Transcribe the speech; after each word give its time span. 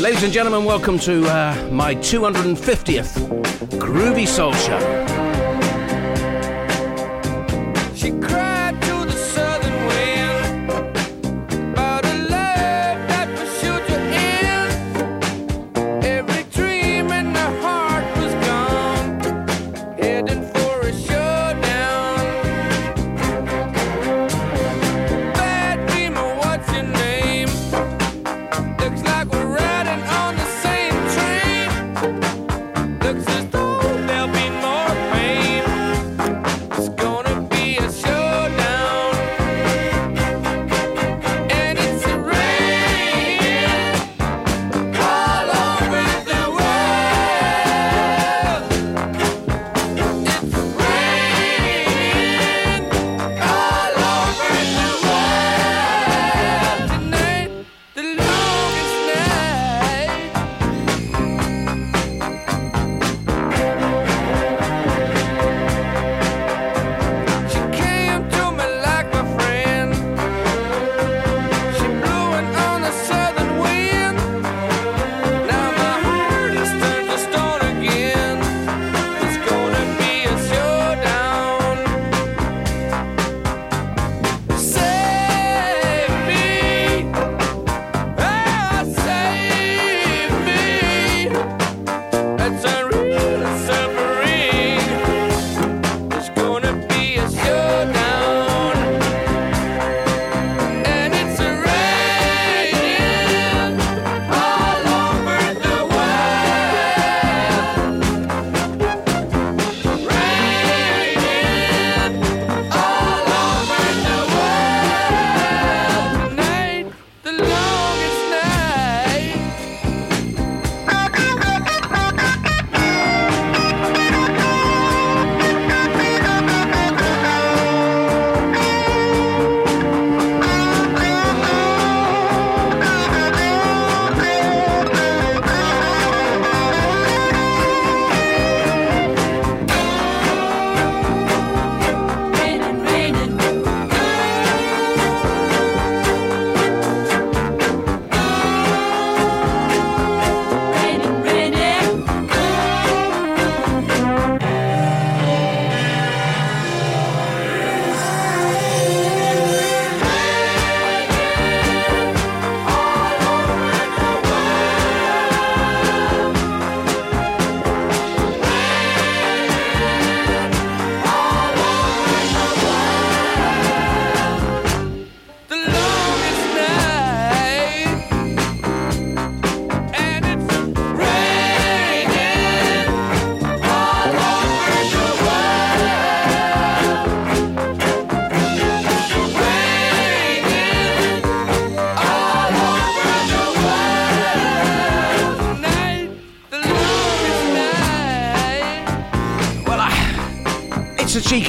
Ladies 0.00 0.22
and 0.22 0.32
gentlemen, 0.32 0.64
welcome 0.64 0.98
to 1.00 1.26
uh, 1.26 1.68
my 1.70 1.94
250th 1.94 3.18
Groovy 3.78 4.26
Soul 4.26 4.54
Show. 4.54 5.10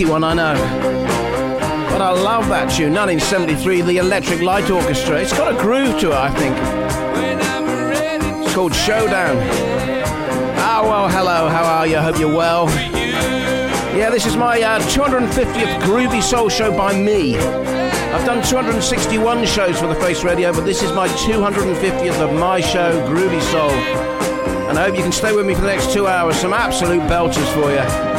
Cheeky 0.02 0.12
one, 0.12 0.24
I 0.24 0.34
know. 0.34 0.56
But 1.92 2.02
I 2.02 2.10
love 2.10 2.48
that 2.50 2.72
tune, 2.72 2.94
1973, 2.94 3.82
the 3.82 3.98
Electric 3.98 4.42
Light 4.42 4.68
Orchestra. 4.72 5.22
It's 5.22 5.32
got 5.32 5.54
a 5.54 5.62
groove 5.62 6.00
to 6.00 6.08
it, 6.08 6.16
I 6.16 6.30
think. 6.32 6.56
It's 8.44 8.56
called 8.56 8.74
Showdown. 8.74 9.38
Ah, 10.58 10.82
well, 10.84 11.08
hello, 11.08 11.50
how 11.50 11.64
are 11.64 11.86
you? 11.86 12.00
Hope 12.00 12.18
you're 12.18 12.36
well. 12.36 12.68
Yeah, 13.96 14.10
this 14.10 14.26
is 14.26 14.36
my 14.36 14.60
uh, 14.60 14.80
250th 14.80 15.82
Groovy 15.82 16.24
Soul 16.24 16.50
show 16.50 16.76
by 16.76 17.00
me. 17.00 17.38
I've 17.38 18.26
done 18.26 18.42
261 18.44 19.46
shows 19.46 19.80
for 19.80 19.86
the 19.86 19.96
Face 19.96 20.24
Radio, 20.24 20.52
but 20.52 20.66
this 20.66 20.82
is 20.82 20.92
my 20.94 21.10
250th 21.10 22.20
of 22.22 22.34
my 22.40 22.60
show, 22.60 22.92
Groovy 23.08 23.42
Soul. 23.52 23.70
And 24.68 24.80
I 24.80 24.86
hope 24.86 24.98
you 24.98 25.04
can 25.04 25.12
stay 25.12 25.36
with 25.36 25.46
me 25.46 25.54
for 25.54 25.62
the 25.62 25.68
next 25.68 25.94
two 25.94 26.08
hours. 26.08 26.38
Some 26.38 26.54
absolute 26.54 27.02
belters 27.02 27.54
for 27.54 27.70
you. 27.70 28.11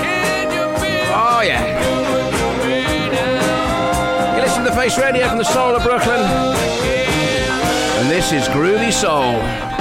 Face 4.83 4.99
Radio 4.99 5.29
from 5.29 5.39
the 5.39 5.45
soul 5.45 5.77
of 5.77 5.83
Brooklyn. 5.85 6.19
And 6.19 8.11
this 8.11 8.33
is 8.33 8.49
Groovy 8.49 8.93
Soul. 8.93 9.72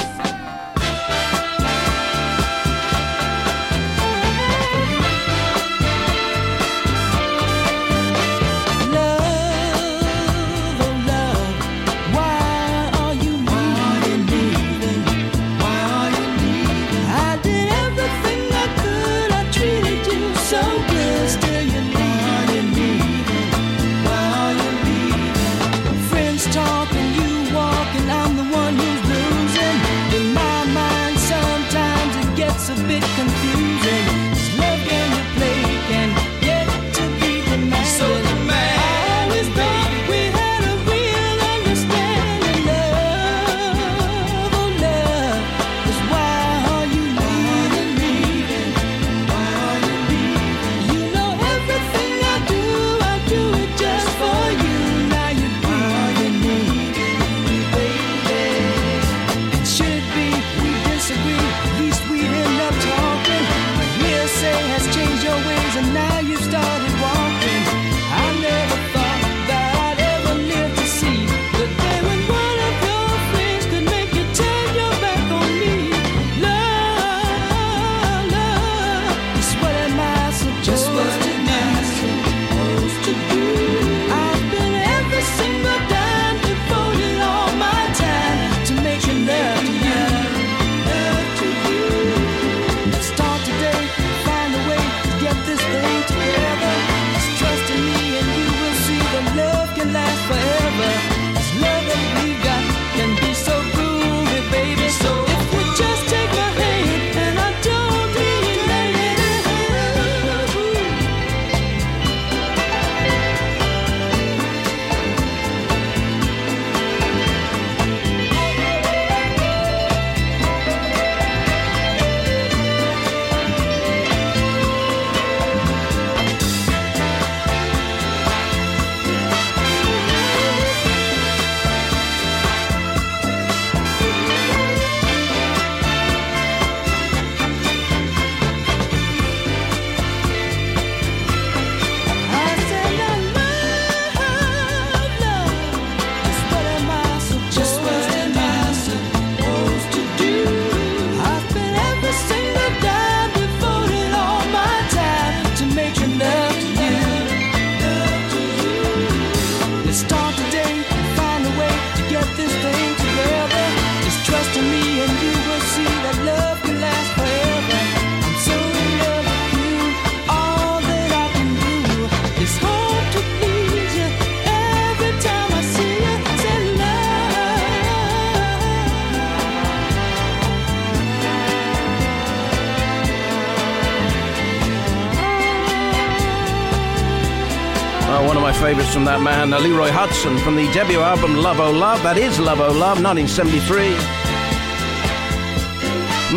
From 189.02 189.08
that 189.08 189.22
man, 189.22 189.52
uh, 189.52 189.60
Leroy 189.60 189.90
Hutson, 189.90 190.40
from 190.44 190.56
the 190.56 190.72
debut 190.74 191.00
album 191.00 191.36
Love 191.36 191.60
Oh 191.60 191.72
Love. 191.72 192.04
That 192.04 192.20
is 192.20 192.40
Love 192.40 192.60
Oh 192.60 192.68
Love, 192.68 193.02
1973. 193.02 193.94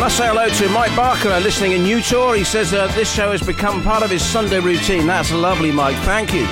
Must 0.00 0.16
say 0.16 0.26
hello 0.26 0.48
to 0.48 0.68
Mike 0.70 0.96
Barker, 0.96 1.28
uh, 1.28 1.40
listening 1.40 1.72
in 1.72 1.82
New 1.82 1.98
Utah. 1.98 2.32
He 2.32 2.42
says 2.42 2.70
this 2.70 3.12
show 3.12 3.32
has 3.32 3.42
become 3.42 3.82
part 3.82 4.02
of 4.02 4.08
his 4.08 4.24
Sunday 4.24 4.60
routine. 4.60 5.06
That's 5.06 5.30
lovely, 5.30 5.72
Mike. 5.72 5.94
Thank 6.06 6.32
you. 6.32 6.46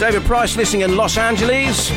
David 0.00 0.24
Price, 0.24 0.56
listening 0.56 0.82
in 0.82 0.96
Los 0.96 1.16
Angeles. 1.16 1.90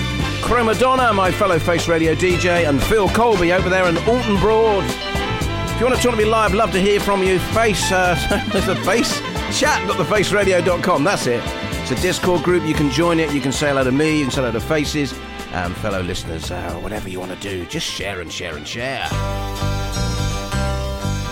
Chromadonna, 0.45 1.11
my 1.15 1.31
fellow 1.31 1.57
Face 1.57 1.87
Radio 1.87 2.13
DJ, 2.13 2.69
and 2.69 2.79
Phil 2.83 3.09
Colby 3.09 3.51
over 3.51 3.67
there 3.67 3.87
in 3.87 3.95
Oulton 3.95 4.39
Broad. 4.39 4.85
If 4.85 5.79
you 5.79 5.87
want 5.87 5.97
to 5.97 6.03
talk 6.03 6.11
to 6.11 6.17
me 6.17 6.25
live, 6.25 6.53
love 6.53 6.71
to 6.73 6.79
hear 6.79 6.99
from 6.99 7.23
you. 7.23 7.39
Face, 7.39 7.91
uh, 7.91 8.13
there's 8.53 8.67
a 8.67 8.75
face 8.83 9.19
chat.thefaceradio.com. 9.57 11.03
That's 11.03 11.25
it. 11.25 11.56
It's 11.89 11.97
a 11.97 12.03
Discord 12.03 12.43
group. 12.43 12.65
You 12.65 12.73
can 12.73 12.91
join 12.91 13.17
it. 13.17 13.33
You 13.33 13.39
can 13.39 13.53
say 13.53 13.67
hello 13.69 13.81
to 13.81 13.93
me. 13.93 14.17
You 14.17 14.25
can 14.25 14.31
say 14.31 14.41
hello 14.41 14.51
to 14.51 14.59
Faces 14.59 15.17
and 15.53 15.73
fellow 15.77 16.01
listeners. 16.01 16.51
Uh, 16.51 16.73
whatever 16.81 17.07
you 17.07 17.17
want 17.17 17.31
to 17.31 17.37
do, 17.39 17.65
just 17.67 17.87
share 17.87 18.19
and 18.19 18.29
share 18.29 18.57
and 18.57 18.67
share. 18.67 19.07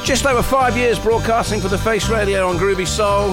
Just 0.06 0.26
over 0.26 0.42
five 0.42 0.78
years 0.78 0.98
broadcasting 0.98 1.60
for 1.60 1.68
the 1.68 1.78
Face 1.78 2.08
Radio 2.08 2.48
on 2.48 2.56
Groovy 2.56 2.88
Soul. 2.88 3.32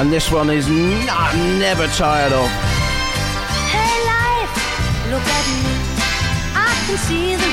And 0.00 0.12
this 0.12 0.32
one 0.32 0.50
is 0.50 0.66
n- 0.66 1.06
I'm 1.08 1.60
never 1.60 1.86
tired 1.94 2.32
of. 2.32 2.48
Hey 3.70 4.02
life, 4.02 4.50
look 5.12 5.22
at 5.22 5.46
me. 5.62 5.78
I 6.58 6.74
can 6.88 6.98
see 6.98 7.36
the 7.36 7.45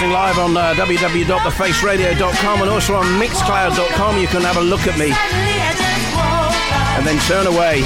Broadcasting 0.00 0.10
live 0.10 0.38
on 0.38 0.56
uh, 0.56 0.72
www.thefaceradio.com 0.74 2.62
and 2.62 2.70
also 2.70 2.94
on 2.94 3.04
mixcloud.com. 3.20 4.18
You 4.18 4.26
can 4.28 4.40
have 4.42 4.56
a 4.56 4.62
look 4.62 4.86
at 4.86 4.98
me 4.98 5.12
and 6.96 7.06
then 7.06 7.18
turn 7.26 7.46
away. 7.46 7.82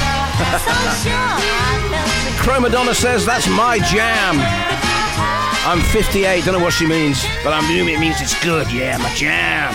Chromadonna 2.39 2.95
says 2.95 3.27
that's 3.27 3.49
my 3.49 3.81
jam. 3.91 4.37
I'm 5.67 5.81
58, 5.81 6.45
don't 6.45 6.59
know 6.59 6.65
what 6.65 6.73
she 6.73 6.87
means, 6.87 7.25
but 7.43 7.53
I'm 7.53 7.65
assuming 7.65 7.95
it 7.95 7.99
means 7.99 8.21
it's 8.21 8.41
good. 8.45 8.71
Yeah, 8.71 8.99
my 8.99 9.13
jam. 9.15 9.75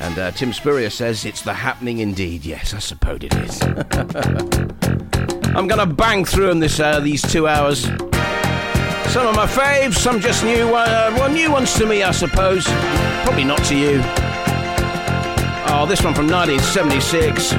And 0.00 0.18
uh, 0.18 0.30
Tim 0.32 0.52
Spurrier 0.52 0.90
says 0.90 1.24
it's 1.24 1.40
the 1.40 1.54
happening 1.54 2.00
indeed. 2.00 2.44
Yes, 2.44 2.74
I 2.74 2.80
suppose 2.80 3.20
it 3.22 3.34
is. 3.34 3.62
I'm 5.56 5.68
gonna 5.68 5.86
bang 5.86 6.26
through 6.26 6.50
in 6.50 6.60
this 6.60 6.78
uh, 6.78 7.00
these 7.00 7.22
two 7.22 7.48
hours. 7.48 7.88
Some 9.10 9.26
of 9.26 9.34
my 9.34 9.46
faves, 9.46 9.94
some 9.94 10.20
just 10.20 10.44
new, 10.44 10.74
uh, 10.74 11.10
well, 11.16 11.30
new 11.30 11.50
ones 11.50 11.72
to 11.78 11.86
me, 11.86 12.02
I 12.02 12.10
suppose. 12.10 12.66
Probably 13.24 13.44
not 13.44 13.64
to 13.64 13.74
you. 13.74 14.02
Oh, 15.70 15.86
this 15.88 16.02
one 16.04 16.12
from 16.12 16.28
1976. 16.28 17.52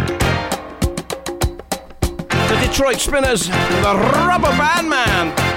The 2.50 2.68
Detroit 2.68 3.00
Spinners, 3.00 3.48
the 3.48 3.94
Rubber 4.28 4.56
Band 4.58 4.90
Man. 4.90 5.49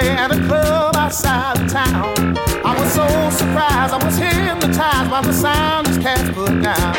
Hear 0.00 0.08
them 0.08 0.08
play 0.08 0.08
at 0.10 0.32
a 0.32 0.46
club 0.46 0.96
outside 0.96 1.60
of 1.60 1.70
town. 1.70 2.36
I 2.64 2.78
was 2.78 2.92
so 2.92 3.06
surprised, 3.30 3.92
I 3.92 3.98
was 4.04 4.16
hypnotized 4.16 5.10
by 5.10 5.20
the 5.22 5.32
sound 5.32 5.86
these 5.86 5.98
cats 5.98 6.30
put 6.30 6.62
down. 6.62 6.94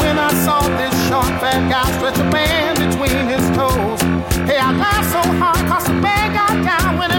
When 0.00 0.18
I 0.18 0.32
saw 0.44 0.60
this 0.80 0.94
short 1.08 1.26
fat 1.40 1.68
guy 1.68 1.84
stretch 1.98 2.18
a 2.18 2.30
band 2.30 2.78
between 2.78 3.26
his 3.26 3.44
toes, 3.56 4.00
hey, 4.48 4.58
I 4.58 4.72
laughed 4.72 5.10
so 5.10 5.22
hard 5.38 5.68
cause 5.68 5.84
the 5.84 6.00
band 6.00 6.34
got 6.34 6.54
down 6.64 6.98
when 6.98 7.11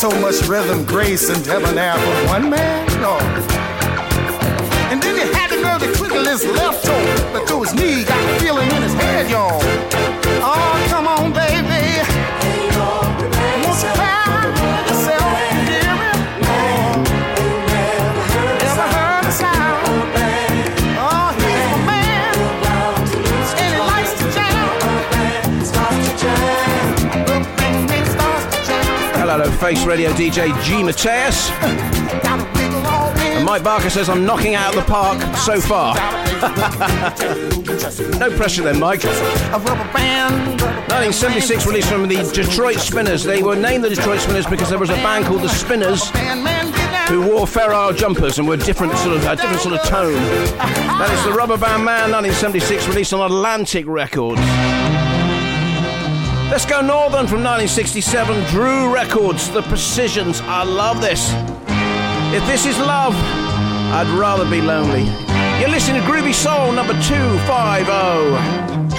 So 0.00 0.08
much 0.18 0.48
rhythm, 0.48 0.86
grace, 0.86 1.28
and 1.28 1.44
debonair 1.44 1.92
for 1.92 2.28
one 2.28 2.48
man? 2.48 2.86
No. 3.02 3.18
And 4.90 5.02
then 5.02 5.14
he 5.14 5.30
had 5.34 5.50
the 5.50 5.60
nerve 5.60 5.82
to 5.82 5.92
twiddle 5.92 6.24
his 6.24 6.42
left 6.42 6.86
toe, 6.86 7.30
but 7.34 7.46
through 7.46 7.64
his 7.64 7.74
knee, 7.74 8.04
got 8.04 8.32
the 8.32 8.40
feeling 8.42 8.70
in 8.70 8.80
his 8.80 8.94
head, 8.94 9.30
y'all. 9.30 10.19
Hello, 29.42 29.56
Face 29.56 29.86
Radio 29.86 30.10
DJ 30.10 30.52
G. 30.62 30.82
Mateus. 30.82 31.50
And 33.24 33.46
Mike 33.46 33.64
Barker 33.64 33.88
says 33.88 34.10
I'm 34.10 34.26
knocking 34.26 34.54
out 34.54 34.76
of 34.76 34.84
the 34.84 34.86
park 34.86 35.18
so 35.34 35.58
far. 35.58 35.94
no 38.18 38.30
pressure 38.36 38.62
then, 38.62 38.78
Mike. 38.78 39.02
1976 39.02 41.66
release 41.66 41.88
from 41.88 42.06
the 42.06 42.22
Detroit 42.34 42.80
Spinners. 42.80 43.24
They 43.24 43.42
were 43.42 43.56
named 43.56 43.82
the 43.82 43.88
Detroit 43.88 44.20
Spinners 44.20 44.44
because 44.44 44.68
there 44.68 44.78
was 44.78 44.90
a 44.90 44.96
band 44.96 45.24
called 45.24 45.40
the 45.40 45.48
Spinners 45.48 46.10
who 47.08 47.26
wore 47.26 47.46
Ferrari 47.46 47.96
jumpers 47.96 48.38
and 48.38 48.46
were 48.46 48.58
different 48.58 48.94
sort 48.98 49.16
of 49.16 49.24
a 49.24 49.36
different 49.36 49.62
sort 49.62 49.72
of 49.72 49.82
tone. 49.86 50.12
That 50.52 51.10
is 51.18 51.24
the 51.24 51.32
Rubber 51.32 51.56
Band 51.56 51.82
Man, 51.82 52.12
1976, 52.12 52.88
released 52.88 53.14
on 53.14 53.22
Atlantic 53.22 53.86
Records. 53.86 54.38
Let's 56.50 56.66
go 56.66 56.80
northern 56.80 57.28
from 57.28 57.44
1967, 57.44 58.44
Drew 58.46 58.92
Records, 58.92 59.50
The 59.50 59.62
Precisions. 59.62 60.40
I 60.40 60.64
love 60.64 61.00
this. 61.00 61.32
If 62.34 62.44
this 62.46 62.66
is 62.66 62.76
love, 62.78 63.14
I'd 63.94 64.08
rather 64.18 64.44
be 64.50 64.60
lonely. 64.60 65.04
You're 65.60 65.70
listening 65.70 66.02
to 66.02 66.08
Groovy 66.08 66.34
Soul 66.34 66.72
number 66.72 66.94
250. 67.02 68.89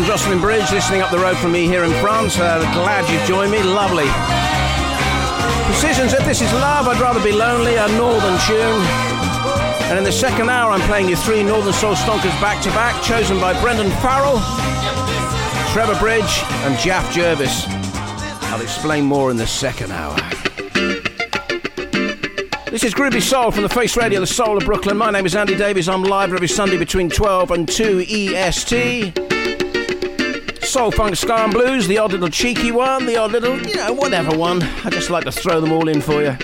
And 0.00 0.06
Jocelyn 0.06 0.40
Bridge 0.40 0.70
listening 0.72 1.02
up 1.02 1.10
the 1.10 1.18
road 1.18 1.36
from 1.36 1.52
me 1.52 1.66
here 1.66 1.84
in 1.84 1.90
France. 2.00 2.38
Uh, 2.38 2.60
glad 2.72 3.06
you've 3.10 3.26
joined 3.28 3.52
me. 3.52 3.62
Lovely. 3.62 4.08
Precision 5.66 6.08
said, 6.08 6.24
This 6.26 6.40
is 6.40 6.50
love. 6.54 6.88
I'd 6.88 7.00
rather 7.00 7.22
be 7.22 7.32
lonely. 7.32 7.74
A 7.76 7.86
northern 7.98 8.38
tune. 8.46 8.80
And 9.90 9.98
in 9.98 10.04
the 10.04 10.12
second 10.12 10.48
hour, 10.48 10.72
I'm 10.72 10.80
playing 10.88 11.08
you 11.08 11.16
three 11.16 11.42
Northern 11.42 11.74
Soul 11.74 11.94
Stonkers 11.94 12.32
back 12.40 12.62
to 12.62 12.70
back, 12.70 13.02
chosen 13.02 13.38
by 13.40 13.52
Brendan 13.60 13.90
Farrell, 14.00 14.40
Trevor 15.72 15.98
Bridge, 15.98 16.44
and 16.64 16.78
Jaff 16.78 17.12
Jervis. 17.12 17.64
I'll 18.48 18.62
explain 18.62 19.04
more 19.04 19.30
in 19.30 19.36
the 19.36 19.46
second 19.46 19.92
hour. 19.92 20.16
This 22.70 22.84
is 22.84 22.94
Groovy 22.94 23.20
Soul 23.20 23.50
from 23.50 23.64
the 23.64 23.68
Face 23.68 23.96
Radio, 23.96 24.20
the 24.20 24.26
Soul 24.26 24.56
of 24.56 24.64
Brooklyn. 24.64 24.96
My 24.96 25.10
name 25.10 25.26
is 25.26 25.36
Andy 25.36 25.56
Davies. 25.56 25.88
I'm 25.88 26.04
live 26.04 26.32
every 26.32 26.48
Sunday 26.48 26.78
between 26.78 27.10
12 27.10 27.50
and 27.50 27.68
2 27.68 28.06
EST. 28.08 29.29
Soul, 30.70 30.92
funk, 30.92 31.16
ska 31.16 31.34
and 31.34 31.52
blues, 31.52 31.88
the 31.88 31.98
odd 31.98 32.12
little 32.12 32.28
cheeky 32.28 32.70
one, 32.70 33.04
the 33.04 33.16
odd 33.16 33.32
little, 33.32 33.60
you 33.60 33.74
know, 33.74 33.92
whatever 33.92 34.38
one. 34.38 34.62
I 34.84 34.90
just 34.90 35.10
like 35.10 35.24
to 35.24 35.32
throw 35.32 35.60
them 35.60 35.72
all 35.72 35.88
in 35.88 36.00
for 36.00 36.22
you. 36.22 36.36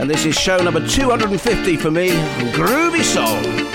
And 0.00 0.08
this 0.08 0.24
is 0.24 0.34
show 0.34 0.56
number 0.56 0.80
250 0.88 1.76
for 1.76 1.90
me, 1.90 2.08
Groovy 2.52 3.02
Soul. 3.02 3.71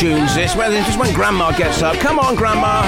Tunes. 0.00 0.34
This, 0.34 0.56
well, 0.56 0.72
just 0.72 0.98
when 0.98 1.12
Grandma 1.12 1.52
gets 1.52 1.82
up. 1.82 1.94
Come 1.96 2.18
on, 2.18 2.34
Grandma. 2.34 2.80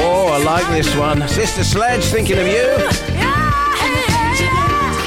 Oh, 0.00 0.30
I 0.32 0.40
like 0.44 0.68
this 0.68 0.94
one. 0.94 1.26
Sister 1.26 1.64
Sledge, 1.64 2.04
thinking 2.04 2.38
of 2.38 2.46
you. 2.46 2.76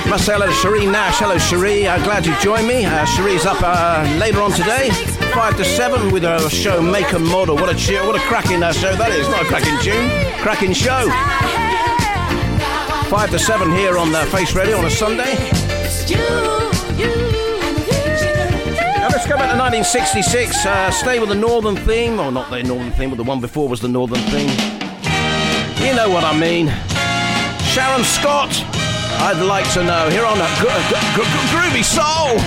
Must 0.09 0.25
say 0.25 0.33
hello 0.33 0.47
to 0.47 0.51
Cherie 0.51 0.85
Nash. 0.85 1.19
Hello, 1.19 1.37
Cherie. 1.37 1.87
Uh, 1.87 1.97
glad 2.03 2.25
you 2.25 2.35
joined 2.39 2.67
me. 2.67 2.83
Uh, 2.83 3.05
Cherie's 3.05 3.45
up 3.45 3.61
uh, 3.61 4.03
later 4.19 4.41
on 4.41 4.51
today, 4.51 4.89
five 5.33 5.55
to 5.55 5.63
seven, 5.63 6.11
with 6.11 6.25
a 6.25 6.49
show 6.49 6.81
Make 6.81 7.13
and 7.13 7.25
Model. 7.25 7.55
What 7.55 7.69
a 7.69 7.75
cheer! 7.75 8.05
What 8.05 8.17
a 8.17 8.25
cracking 8.27 8.61
uh, 8.61 8.73
show 8.73 8.93
that 8.93 9.11
is. 9.13 9.29
Not 9.29 9.43
a 9.43 9.45
cracking 9.45 9.79
tune, 9.79 10.09
cracking 10.41 10.73
show. 10.73 11.07
Five 13.09 13.29
to 13.31 13.39
seven 13.39 13.71
here 13.71 13.97
on 13.97 14.11
the 14.11 14.25
Face 14.25 14.53
Radio 14.53 14.77
on 14.77 14.83
a 14.83 14.89
Sunday. 14.89 16.60
Back 19.41 19.53
to 19.53 19.57
1966. 19.57 20.67
Uh, 20.67 20.91
stay 20.91 21.17
with 21.19 21.29
the 21.29 21.35
Northern 21.35 21.75
theme, 21.75 22.19
or 22.19 22.31
not 22.31 22.51
the 22.51 22.61
Northern 22.61 22.91
theme, 22.91 23.09
but 23.09 23.15
the 23.15 23.23
one 23.23 23.41
before 23.41 23.67
was 23.67 23.79
the 23.81 23.87
Northern 23.87 24.19
theme. 24.29 24.49
You 25.83 25.95
know 25.95 26.11
what 26.11 26.23
I 26.23 26.37
mean. 26.37 26.67
Sharon 27.73 28.03
Scott. 28.03 28.53
I'd 29.17 29.43
like 29.43 29.67
to 29.73 29.83
know. 29.83 30.09
Here 30.09 30.25
on 30.25 30.37
a 30.37 30.47
gro- 30.61 30.69
gro- 30.89 31.15
gro- 31.15 31.49
groovy 31.49 31.83
soul. 31.83 32.37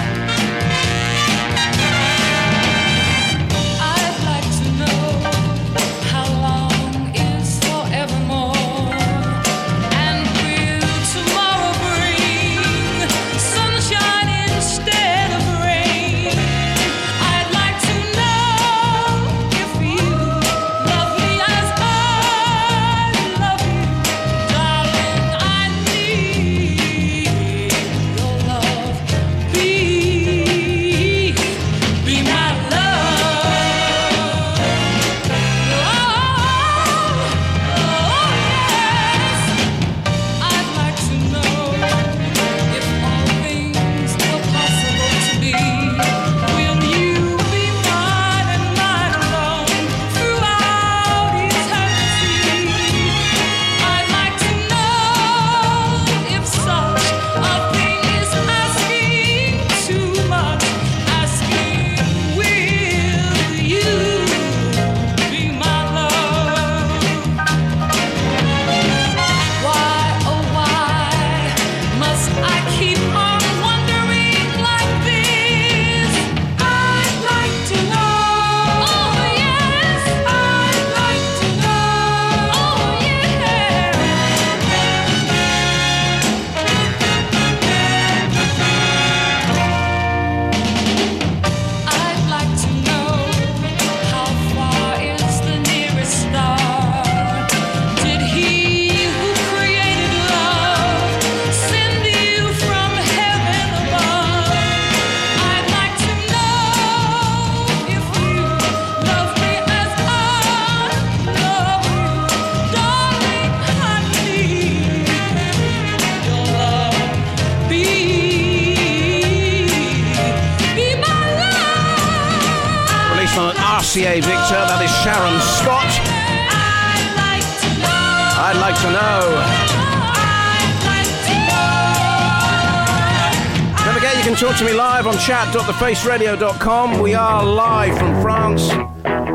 live.thefaceradio.com. 135.55 137.01
We 137.01 137.15
are 137.15 137.45
live 137.45 137.97
from 137.97 138.21
France 138.21 138.69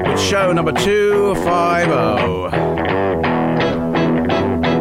with 0.06 0.20
show 0.20 0.52
number 0.52 0.74
250. 0.74 1.94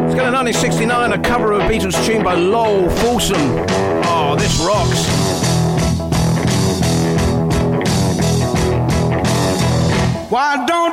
Let's 0.01 0.15
get 0.15 0.25
a 0.25 0.31
1969, 0.31 1.13
a 1.13 1.19
cover 1.19 1.53
of 1.53 1.61
a 1.61 1.63
Beatles 1.63 2.05
tune 2.05 2.23
by 2.23 2.33
Lowell 2.35 2.89
Fulson. 2.89 3.65
Oh, 4.05 4.35
this 4.37 4.59
rocks. 4.59 5.07
Why 10.29 10.65
don't 10.65 10.88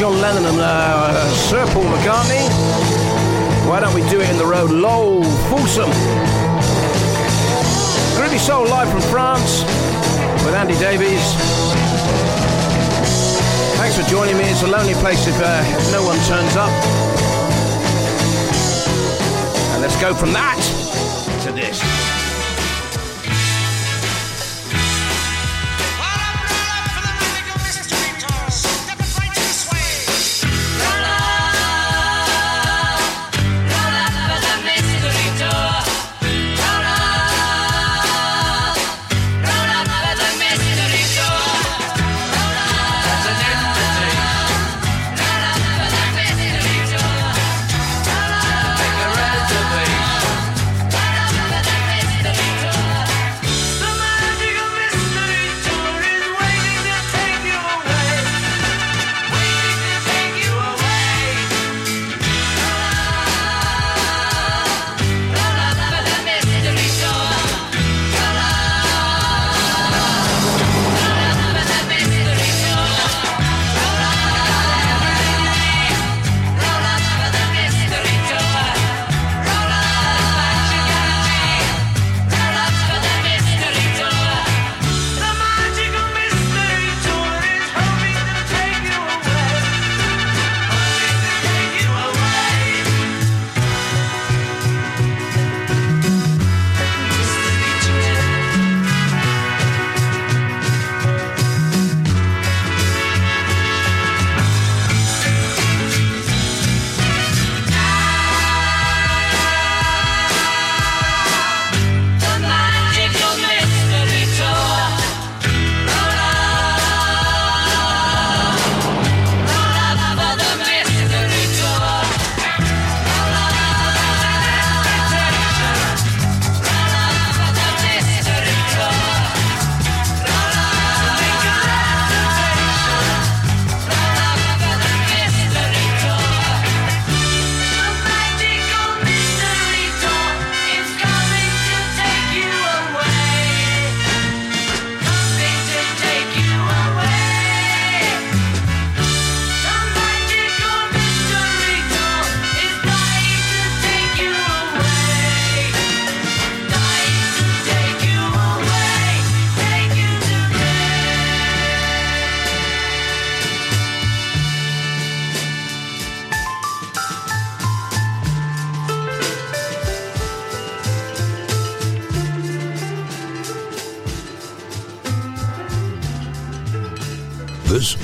your 0.00 0.10
life. 0.12 0.29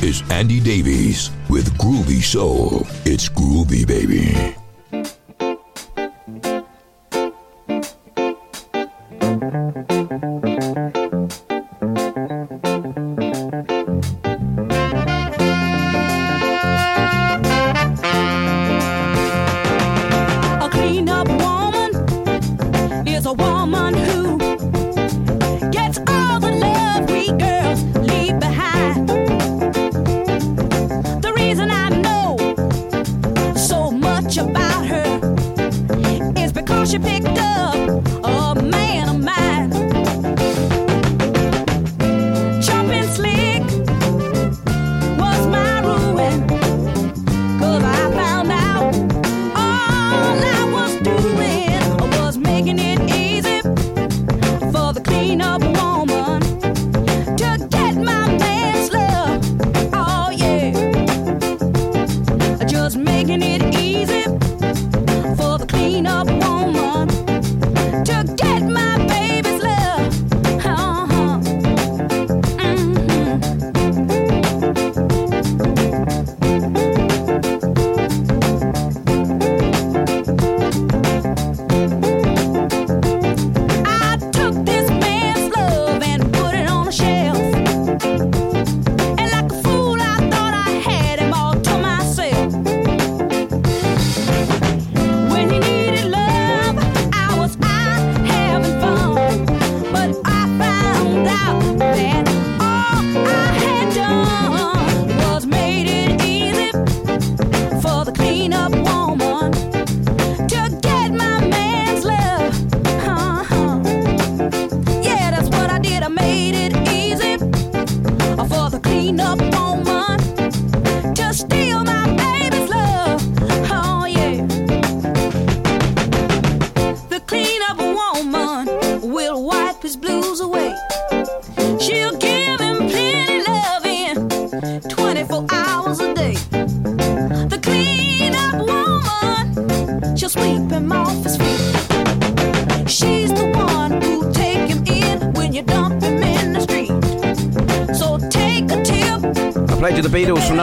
is 0.07 0.23
Andy 0.31 0.61
Davies 0.61 1.33
with 1.51 1.77
Groovy 1.79 2.23
Soul. 2.23 2.87
It's 3.05 3.29
groovy, 3.29 3.85
baby. 3.85 4.66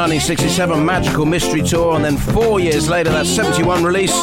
1967 0.04 0.86
Magical 0.86 1.26
Mystery 1.26 1.62
Tour, 1.62 1.96
and 1.96 2.04
then 2.04 2.18
four 2.18 2.60
years 2.60 2.90
later, 2.90 3.10
that 3.12 3.26
71 3.26 3.86
release, 3.86 4.14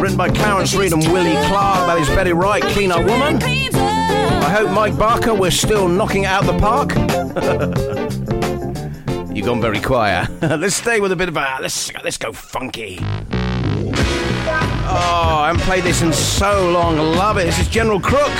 written 0.00 0.16
by 0.16 0.30
Clarence 0.30 0.76
Reid 0.76 0.92
and 0.92 1.02
Willie 1.12 1.32
Clarke, 1.48 1.88
that 1.88 1.98
is 1.98 2.06
Betty 2.10 2.32
Wright, 2.32 2.62
Clean 2.62 2.92
Up 2.92 3.00
Woman. 3.00 3.42
I 3.42 4.48
hope, 4.48 4.70
Mike 4.70 4.96
Barker, 4.96 5.34
we're 5.34 5.50
still 5.50 5.88
knocking 5.88 6.24
out 6.24 6.44
the 6.44 6.56
park. 6.56 6.90
You've 9.34 9.46
gone 9.46 9.60
very 9.60 9.80
quiet. 9.80 10.30
let's 10.40 10.76
stay 10.76 11.00
with 11.00 11.10
a 11.10 11.16
bit 11.16 11.28
of 11.28 11.36
a, 11.36 11.58
let's, 11.60 11.92
let's 12.04 12.16
go 12.16 12.32
funky. 12.32 13.00
Oh, 13.02 13.92
I 14.86 15.48
haven't 15.48 15.62
played 15.62 15.82
this 15.82 16.02
in 16.02 16.12
so 16.12 16.70
long. 16.70 16.96
Love 16.96 17.38
it. 17.38 17.46
This 17.46 17.58
is 17.58 17.66
General 17.66 17.98
Crook. 17.98 18.30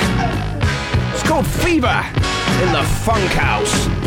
It's 1.11 1.23
called 1.23 1.45
Fever 1.45 2.05
in 2.63 2.71
the 2.71 2.83
Funk 3.03 3.31
House. 3.31 4.04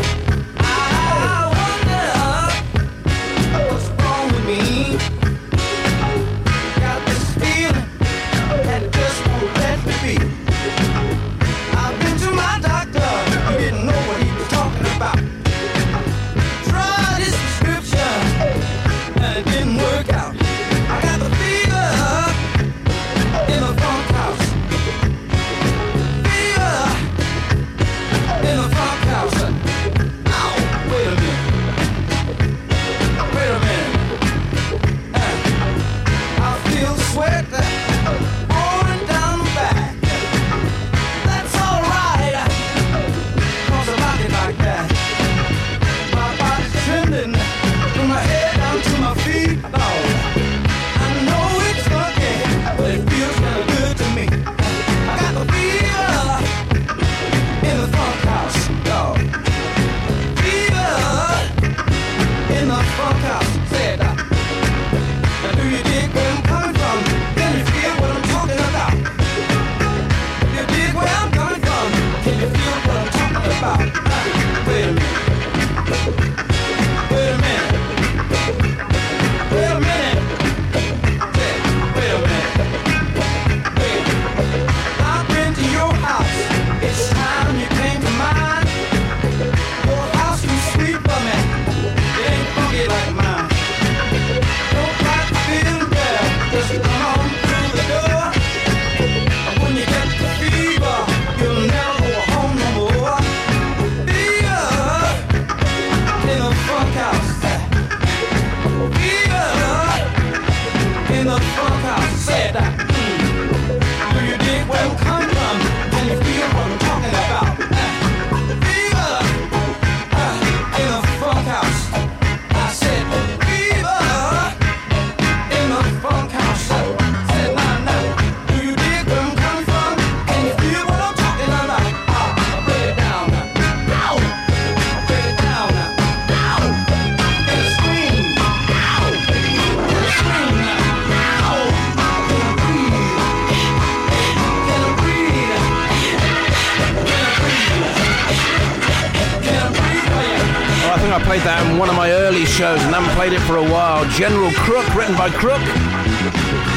Shows 152.59 152.83
and 152.83 152.93
haven't 152.93 153.15
played 153.15 153.31
it 153.31 153.39
for 153.43 153.55
a 153.55 153.63
while. 153.63 154.03
General 154.09 154.51
Crook, 154.51 154.85
written 154.93 155.15
by 155.15 155.29
Crook. 155.29 155.61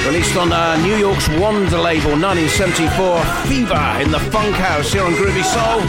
Released 0.07 0.37
on 0.37 0.53
uh, 0.53 0.77
New 0.77 0.95
York's 0.95 1.29
Wonder 1.41 1.77
label, 1.77 2.13
1974. 2.13 3.25
Fever 3.51 4.01
in 4.01 4.13
the 4.13 4.21
Funk 4.31 4.55
House 4.55 4.93
here 4.93 5.03
on 5.03 5.15
Groovy 5.15 5.43
Soul. 5.43 5.81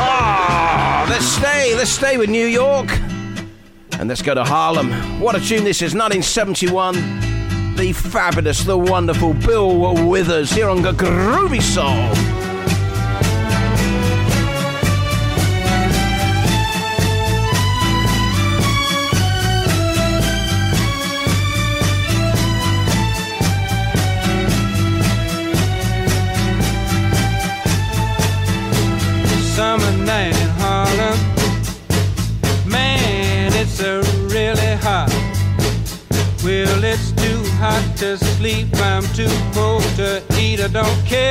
Ah, 0.00 1.06
let's 1.10 1.26
stay, 1.26 1.74
let's 1.76 1.90
stay 1.90 2.16
with 2.16 2.30
New 2.30 2.46
York. 2.46 2.88
And 3.98 4.08
let's 4.08 4.22
go 4.22 4.32
to 4.34 4.42
Harlem. 4.42 4.90
What 5.20 5.36
a 5.36 5.40
tune 5.40 5.62
this 5.64 5.82
is, 5.82 5.94
1971. 5.94 7.76
The 7.76 7.92
fabulous, 7.92 8.64
the 8.64 8.78
wonderful 8.78 9.34
Bill 9.34 10.08
Withers 10.08 10.50
here 10.50 10.70
on 10.70 10.78
Groovy 10.78 11.60
Soul. 11.60 12.39
Too 39.20 39.28
cold 39.52 39.82
to 39.96 40.22
eat. 40.40 40.60
I 40.60 40.68
don't 40.68 41.04
care 41.04 41.29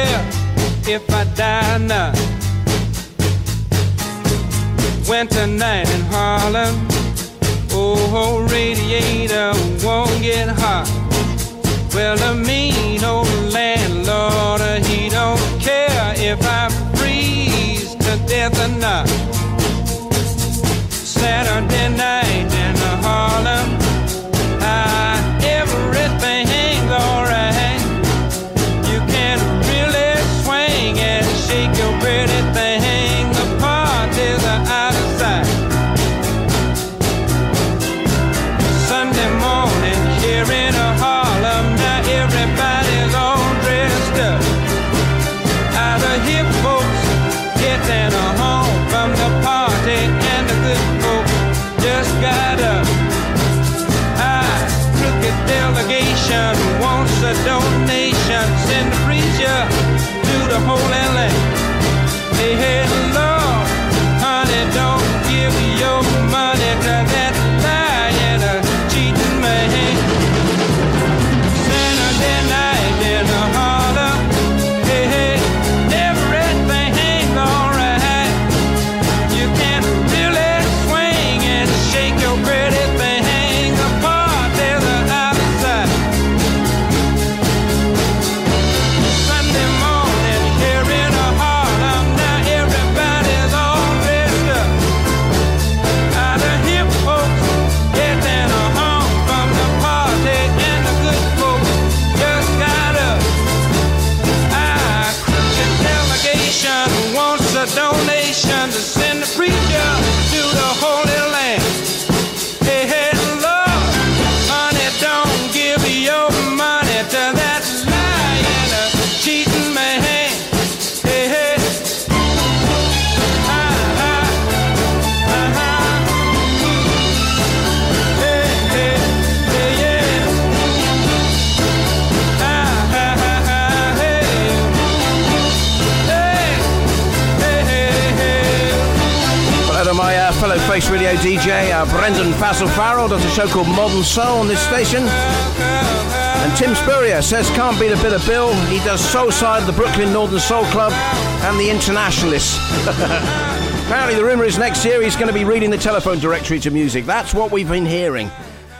Face 140.80 140.92
Radio 140.92 141.14
DJ, 141.16 141.74
uh, 141.74 141.86
Brendan 141.98 142.32
Fassel 142.32 142.74
Farrell, 142.74 143.10
does 143.10 143.26
a 143.26 143.30
show 143.32 143.48
called 143.48 143.68
Modern 143.68 144.02
Soul 144.02 144.40
on 144.40 144.48
this 144.48 144.62
station. 144.62 145.04
And 145.04 146.58
Tim 146.58 146.74
Spurrier 146.74 147.22
says 147.22 147.50
can't 147.50 147.78
beat 147.78 147.92
a 147.92 147.98
bit 147.98 148.14
of 148.14 148.26
Bill. 148.26 148.54
He 148.68 148.78
does 148.78 149.02
Soul 149.02 149.30
Side, 149.30 149.68
the 149.68 149.74
Brooklyn 149.74 150.14
Northern 150.14 150.40
Soul 150.40 150.64
Club, 150.68 150.94
and 150.94 151.60
the 151.60 151.70
Internationalists. 151.70 152.58
Apparently, 153.88 154.16
the 154.16 154.24
rumour 154.24 154.46
is 154.46 154.58
next 154.58 154.86
year 154.86 155.02
he's 155.02 155.18
going 155.18 155.28
to 155.28 155.34
be 155.34 155.44
reading 155.44 155.70
the 155.70 155.78
telephone 155.78 156.18
directory 156.18 156.62
to 156.62 156.72
music. 156.72 157.06
That's 157.06 157.34
what 157.34 157.52
we've 157.52 157.68
been 157.68 157.86
hearing. 157.86 158.32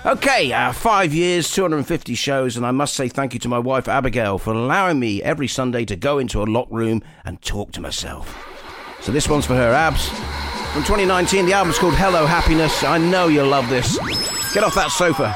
Okay, 0.06 0.54
uh, 0.54 0.72
five 0.72 1.14
years, 1.14 1.52
250 1.52 2.16
shows, 2.16 2.56
and 2.56 2.66
I 2.66 2.72
must 2.72 2.94
say 2.94 3.10
thank 3.10 3.34
you 3.34 3.42
to 3.42 3.50
my 3.50 3.60
wife 3.60 3.90
Abigail 3.90 4.38
for 4.38 4.54
allowing 4.54 5.02
me 5.02 5.22
every 5.22 5.50
Sunday 5.50 5.84
to 5.84 5.98
go 5.98 6.18
into 6.18 6.42
a 6.42 6.46
locked 6.46 6.72
room 6.72 7.04
and 7.26 7.42
talk 7.42 7.74
to 7.74 7.82
myself. 7.82 8.34
So 9.02 9.12
this 9.12 9.28
one's 9.28 9.46
for 9.46 9.56
her, 9.56 9.74
Abs. 9.74 10.49
From 10.74 10.84
2019, 10.84 11.48
the 11.48 11.54
album's 11.54 11.80
called 11.80 11.96
Hello 11.96 12.28
Happiness. 12.28 12.84
I 12.84 13.00
know 13.00 13.28
you'll 13.28 13.48
love 13.48 13.68
this. 13.70 13.98
Get 14.54 14.64
off 14.64 14.76
that 14.76 14.92
sofa. 14.92 15.36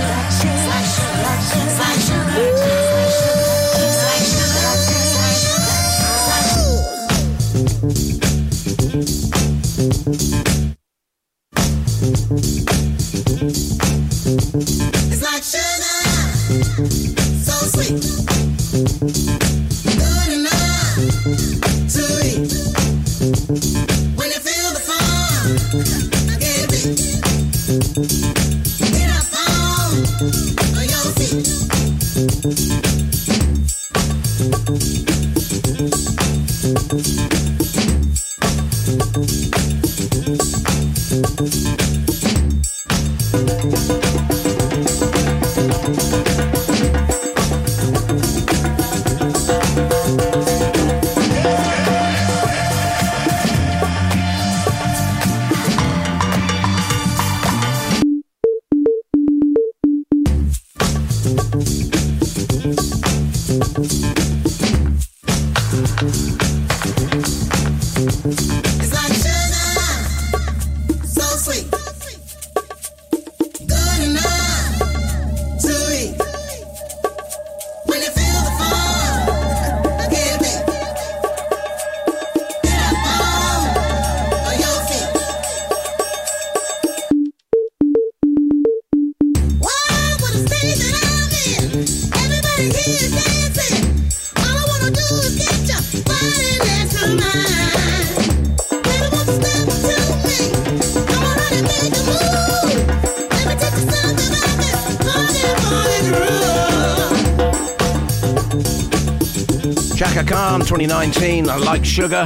2019, 110.71 111.49
I 111.49 111.57
like 111.57 111.83
sugar. 111.83 112.23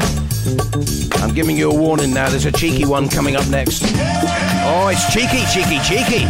I'm 1.16 1.34
giving 1.34 1.58
you 1.58 1.72
a 1.72 1.74
warning 1.74 2.14
now, 2.14 2.30
there's 2.30 2.46
a 2.46 2.52
cheeky 2.52 2.86
one 2.86 3.10
coming 3.10 3.36
up 3.36 3.48
next. 3.48 3.82
Oh, 4.68 4.88
it's 4.92 5.12
cheeky, 5.12 5.44
cheeky, 5.52 5.80
cheeky. 5.80 6.28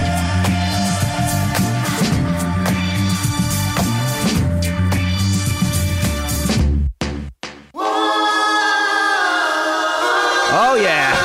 Oh, 10.53 10.80
yeah. 10.82 11.16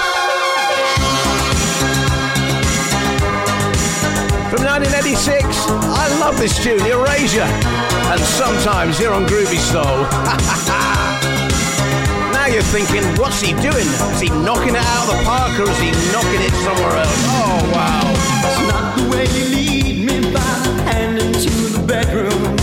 From 4.51 4.65
1986, 4.65 5.47
I 5.69 6.19
love 6.19 6.37
this 6.37 6.61
tune, 6.61 6.85
Erasure. 6.85 7.80
And 8.13 8.21
sometimes 8.21 8.99
here 8.99 9.13
on 9.13 9.27
Groovy 9.27 9.59
Soul. 9.59 9.85
now 12.33 12.47
you're 12.47 12.63
thinking, 12.63 13.05
what's 13.21 13.41
he 13.41 13.53
doing? 13.55 13.87
Is 14.15 14.21
he 14.21 14.29
knocking 14.31 14.75
it 14.75 14.83
out 14.83 15.09
of 15.09 15.17
the 15.17 15.23
park 15.25 15.59
or 15.59 15.69
is 15.71 15.79
he 15.79 15.91
knocking 16.13 16.41
it 16.41 16.53
somewhere 16.65 16.97
else? 16.97 17.25
Oh, 17.27 17.71
wow. 17.75 18.15
It's 18.47 18.61
not 18.71 18.97
the 18.99 19.05
way 19.11 19.25
you 19.37 19.45
lead 19.57 19.97
me 20.07 20.21
by 20.33 20.53
the 20.67 20.73
hand 20.91 21.19
into 21.19 21.51
the 21.77 21.83
bedroom. 21.87 22.57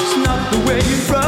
It's 0.00 0.16
not 0.26 0.40
the 0.52 0.58
way 0.68 0.76
you 0.76 0.96
throw 1.08 1.27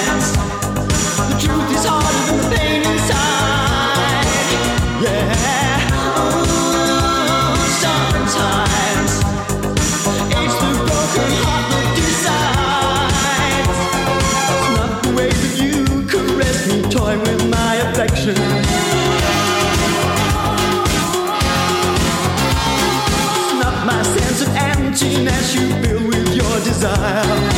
style 26.81 27.50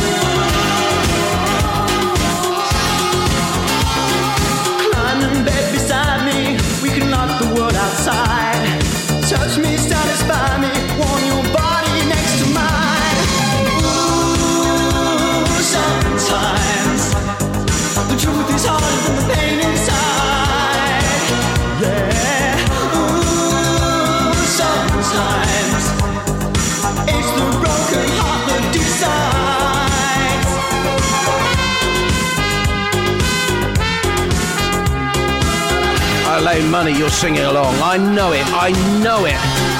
money 36.74 36.90
you're 36.90 37.08
singing 37.08 37.44
along. 37.44 37.72
I 37.80 37.96
know 37.98 38.32
it. 38.32 38.44
I 38.48 38.72
know 39.00 39.26
it. 39.26 39.73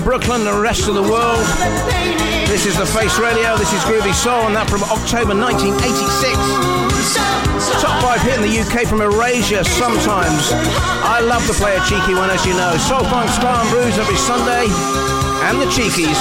Brooklyn 0.00 0.40
and 0.42 0.48
the 0.48 0.60
rest 0.60 0.88
of 0.88 0.94
the 0.94 1.02
world. 1.02 1.44
This 2.50 2.66
is 2.66 2.76
The 2.76 2.86
Face 2.86 3.18
Radio, 3.18 3.56
this 3.56 3.72
is 3.72 3.80
Groovy 3.84 4.14
Soul, 4.14 4.46
and 4.46 4.56
that 4.56 4.66
from 4.66 4.82
October 4.90 5.38
1986. 5.38 6.34
Top 7.78 8.02
5 8.02 8.20
hit 8.22 8.34
in 8.34 8.42
the 8.42 8.54
UK 8.58 8.88
from 8.88 9.00
Erasure 9.00 9.62
sometimes. 9.62 10.50
I 11.06 11.20
love 11.20 11.46
to 11.46 11.54
play 11.54 11.76
a 11.76 11.82
cheeky 11.86 12.14
one, 12.14 12.30
as 12.30 12.44
you 12.46 12.54
know. 12.54 12.74
Soul 12.78 13.04
Funk 13.06 13.30
Star 13.30 13.54
and 13.60 13.70
Blues 13.70 13.94
every 13.98 14.18
Sunday, 14.18 14.66
and 15.46 15.60
the 15.62 15.68
Cheekies. 15.70 16.18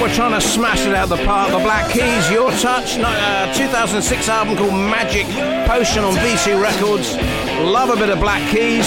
We're 0.00 0.14
trying 0.14 0.32
to 0.32 0.40
smash 0.40 0.86
it 0.86 0.94
out 0.94 1.08
the 1.08 1.16
park. 1.24 1.50
The 1.50 1.58
Black 1.58 1.90
Keys, 1.92 2.30
Your 2.30 2.50
Touch, 2.52 2.98
uh, 2.98 3.52
2006 3.54 4.28
album 4.28 4.56
called 4.56 4.72
Magic 4.72 5.26
Potion 5.66 6.04
on 6.04 6.14
VC 6.14 6.60
Records. 6.60 7.16
Love 7.62 7.90
a 7.90 7.96
bit 7.96 8.10
of 8.10 8.18
Black 8.18 8.42
Keys. 8.50 8.86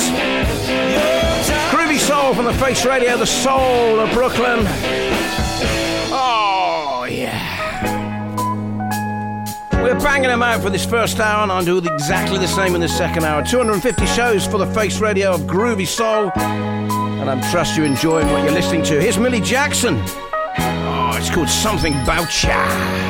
Groovy 1.72 1.98
Soul 1.98 2.34
from 2.34 2.46
the 2.46 2.54
Face 2.54 2.86
Radio, 2.86 3.18
the 3.18 3.26
soul 3.26 4.00
of 4.00 4.12
Brooklyn. 4.12 4.66
Oh, 6.14 7.08
yeah. 7.10 7.60
We're 9.82 10.00
banging 10.00 10.30
them 10.30 10.44
out 10.44 10.62
for 10.62 10.70
this 10.70 10.86
first 10.86 11.20
hour, 11.20 11.44
and 11.44 11.52
I'll 11.52 11.64
do 11.64 11.78
exactly 11.78 12.38
the 12.38 12.48
same 12.48 12.76
in 12.76 12.82
the 12.82 12.90
second 12.90 13.24
hour. 13.24 13.44
250 13.44 14.06
shows 14.08 14.46
for 14.46 14.58
the 14.58 14.68
Face 14.68 15.00
Radio 15.00 15.32
of 15.32 15.42
Groovy 15.42 15.88
Soul, 15.88 16.32
and 16.36 17.30
I 17.30 17.52
trust 17.52 17.78
you're 17.78 17.86
enjoying 17.86 18.28
what 18.32 18.44
you're 18.44 18.54
listening 18.54 18.84
to. 18.84 19.00
Here's 19.00 19.18
Millie 19.18 19.42
Jackson. 19.42 20.04
It's 21.22 21.30
called 21.30 21.50
Something 21.50 21.94
Bout 22.04 22.32
Ya. 22.44 23.01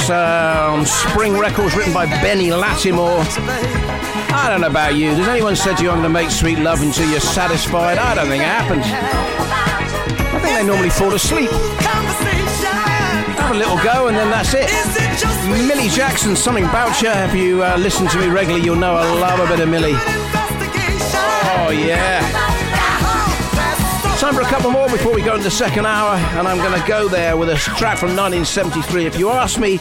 Uh, 0.00 0.70
on 0.72 0.86
Spring 0.86 1.36
Records, 1.36 1.76
written 1.76 1.92
by 1.92 2.06
Benny 2.06 2.48
Latimore. 2.48 3.22
I 4.32 4.48
don't 4.48 4.62
know 4.62 4.68
about 4.68 4.94
you. 4.94 5.14
Does 5.14 5.28
anyone 5.28 5.54
say 5.54 5.74
to 5.74 5.82
you, 5.82 5.90
I'm 5.90 6.00
going 6.00 6.04
to 6.04 6.08
make 6.08 6.30
sweet 6.30 6.58
love 6.58 6.80
until 6.80 7.10
you're 7.10 7.20
satisfied? 7.20 7.98
I 7.98 8.14
don't 8.14 8.28
think 8.28 8.42
it 8.42 8.46
happens. 8.46 8.84
I 8.86 10.40
think 10.40 10.56
they 10.58 10.64
normally 10.66 10.88
fall 10.88 11.12
asleep. 11.12 11.50
Have 13.38 13.50
a 13.50 13.58
little 13.58 13.76
go 13.84 14.08
and 14.08 14.16
then 14.16 14.30
that's 14.30 14.54
it. 14.54 14.70
Millie 15.68 15.90
Jackson, 15.90 16.36
something 16.36 16.64
about 16.64 17.02
you. 17.02 17.10
If 17.10 17.34
you 17.34 17.62
uh, 17.62 17.76
listen 17.76 18.06
to 18.08 18.18
me 18.18 18.28
regularly, 18.28 18.64
you'll 18.64 18.76
know 18.76 18.94
I 18.94 19.04
love 19.20 19.40
a 19.40 19.46
bit 19.46 19.60
of 19.60 19.68
Millie. 19.68 19.92
Oh, 21.54 21.70
yeah. 21.70 22.51
Time 24.22 24.34
for 24.34 24.42
a 24.42 24.44
couple 24.44 24.70
more 24.70 24.88
before 24.88 25.12
we 25.12 25.20
go 25.20 25.32
into 25.32 25.42
the 25.42 25.50
second 25.50 25.84
hour, 25.84 26.14
and 26.14 26.46
I'm 26.46 26.58
going 26.58 26.80
to 26.80 26.86
go 26.86 27.08
there 27.08 27.36
with 27.36 27.48
a 27.48 27.56
track 27.56 27.98
from 27.98 28.14
1973. 28.14 29.04
If 29.04 29.18
you 29.18 29.30
ask 29.30 29.58
me, 29.58 29.78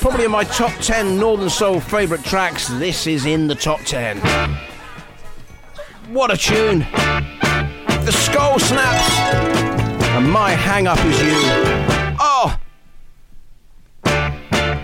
probably 0.00 0.24
in 0.24 0.32
my 0.32 0.42
top 0.42 0.72
10 0.80 1.16
Northern 1.16 1.48
Soul 1.48 1.78
favourite 1.78 2.24
tracks, 2.24 2.66
this 2.66 3.06
is 3.06 3.26
in 3.26 3.46
the 3.46 3.54
top 3.54 3.78
10. 3.82 4.18
What 6.12 6.32
a 6.32 6.36
tune! 6.36 6.80
The 6.80 8.10
skull 8.10 8.58
snaps, 8.58 9.08
and 10.16 10.32
my 10.32 10.50
hang 10.50 10.88
up 10.88 10.98
is 11.04 11.22
you. 11.22 11.36
Oh! 12.18 12.58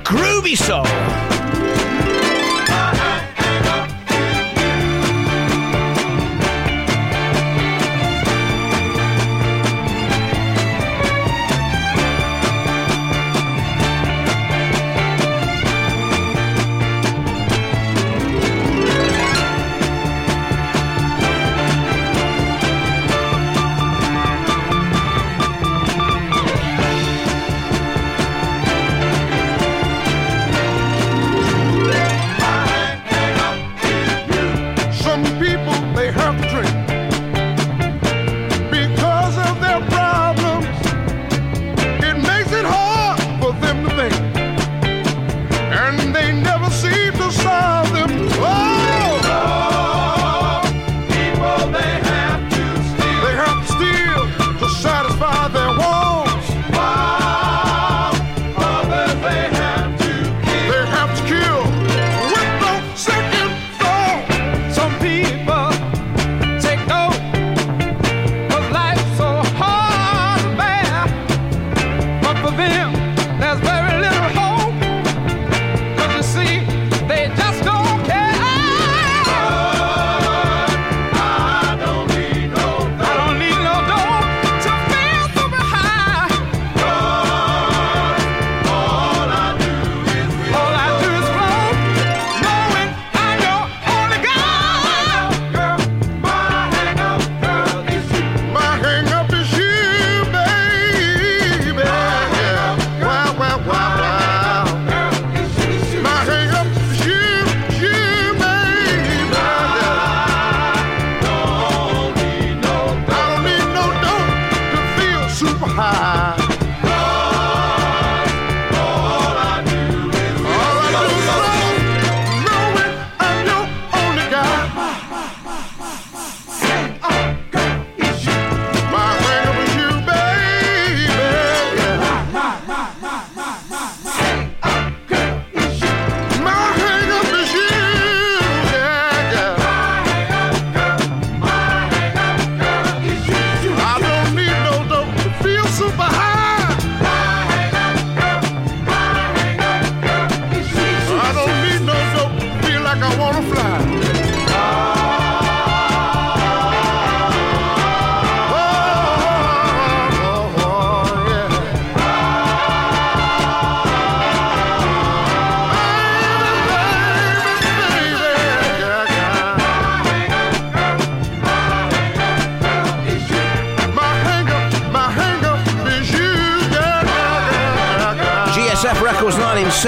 Groovy 0.05 0.57
soul! 0.57 1.32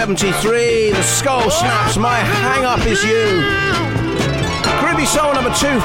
1973, 0.07 0.91
The 0.91 1.03
Skull 1.03 1.51
Snaps, 1.51 1.97
My 1.97 2.19
Hang 2.19 2.67
Up 2.67 2.85
Is 2.85 3.03
You. 3.05 3.41
Groovy 4.85 5.07
Soul 5.07 5.33
number 5.33 5.49
250 5.57 5.81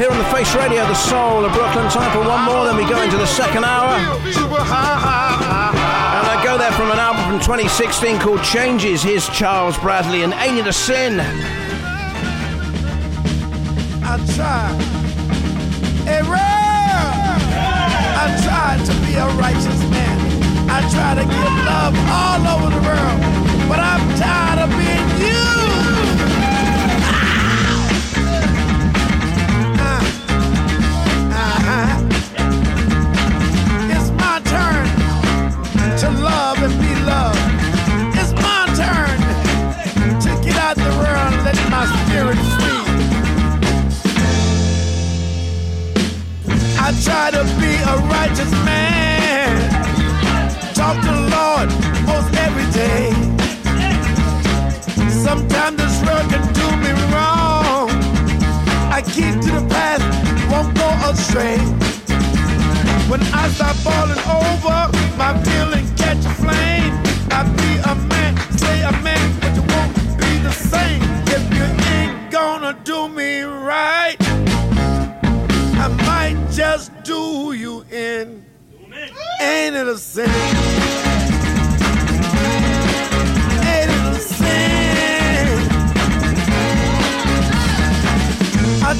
here 0.00 0.10
on 0.10 0.16
the 0.16 0.24
Face 0.32 0.54
Radio, 0.54 0.80
The 0.88 0.94
Soul 0.94 1.44
of 1.44 1.52
Brooklyn. 1.52 1.84
Time 1.90 2.10
for 2.10 2.26
one 2.26 2.40
more, 2.40 2.64
then 2.64 2.78
we 2.78 2.88
go 2.88 3.02
into 3.02 3.18
the 3.18 3.26
second 3.26 3.66
hour. 3.66 4.00
And 4.00 4.24
I 6.24 6.40
go 6.42 6.56
there 6.56 6.72
from 6.72 6.90
an 6.90 6.98
album 6.98 7.22
from 7.28 7.38
2016 7.40 8.18
called 8.20 8.42
Changes. 8.42 9.02
Here's 9.02 9.28
Charles 9.28 9.76
Bradley 9.76 10.22
and 10.22 10.32
Ain't 10.32 10.56
It 10.56 10.66
a 10.66 10.72
Sin? 10.72 11.20
I 14.00 14.16
Ray! 16.24 16.40
I 18.16 18.24
try 18.40 18.80
to 18.88 18.92
be 19.04 19.16
a 19.16 19.28
righteous 19.36 19.82
man. 19.90 20.16
I 20.72 20.80
try 20.88 21.14
to 21.14 21.24
give 21.28 21.54
love 21.66 21.94
all 22.08 22.40
over 22.56 22.70
the 22.74 22.80
world. 22.86 23.49
But 23.70 23.78
I'm 23.78 24.02
tired 24.18 24.58
of 24.64 24.70
being 24.70 25.08
you. 25.22 25.42
Ah. 29.78 30.02
Uh-huh. 31.46 31.86
It's 33.94 34.10
my 34.18 34.36
turn 34.50 34.86
to 36.00 36.08
love 36.20 36.58
and 36.64 36.74
be 36.82 36.92
loved. 37.06 37.38
It's 38.18 38.32
my 38.42 38.66
turn 38.74 39.18
to 40.24 40.30
get 40.44 40.56
out 40.56 40.74
the 40.74 40.90
and 40.90 41.36
let 41.44 41.58
my 41.70 41.86
spirit. 42.02 42.38
I 46.76 46.90
try 47.04 47.30
to 47.30 47.44
be 47.60 47.72
a 47.86 47.96
righteous 48.18 48.50
man. 48.66 49.54
Talk 50.74 50.96
to 51.02 51.12
the 51.12 51.26
Lord 51.30 51.68
most 52.04 52.34
every 52.36 52.68
day. 52.72 53.29
keys 59.12 59.34
to 59.44 59.50
the 59.50 59.66
past 59.68 60.04
won't 60.50 60.74
go 60.76 60.88
astray. 61.10 61.58
When 63.10 63.20
I 63.34 63.48
start 63.48 63.76
falling 63.76 64.22
over, 64.38 64.78
my 65.16 65.32
feelings 65.42 65.90
catch 66.00 66.24
a 66.24 66.34
flame. 66.42 66.92
I 67.30 67.42
be 67.60 67.70
a 67.90 67.94
man, 68.08 68.36
say 68.58 68.82
a 68.82 68.92
man, 69.02 69.26
but 69.40 69.54
you 69.56 69.62
won't 69.74 69.94
be 70.18 70.38
the 70.38 70.52
same. 70.52 71.02
If 71.26 71.42
you 71.56 71.66
ain't 71.94 72.30
gonna 72.30 72.78
do 72.84 73.08
me 73.08 73.40
right, 73.42 74.16
I 75.84 75.88
might 76.06 76.38
just 76.52 76.92
do 77.02 77.52
you 77.52 77.84
in. 77.90 78.44
Ain't 79.40 79.74
it 79.74 79.88
a 79.88 79.98
sin? 79.98 80.69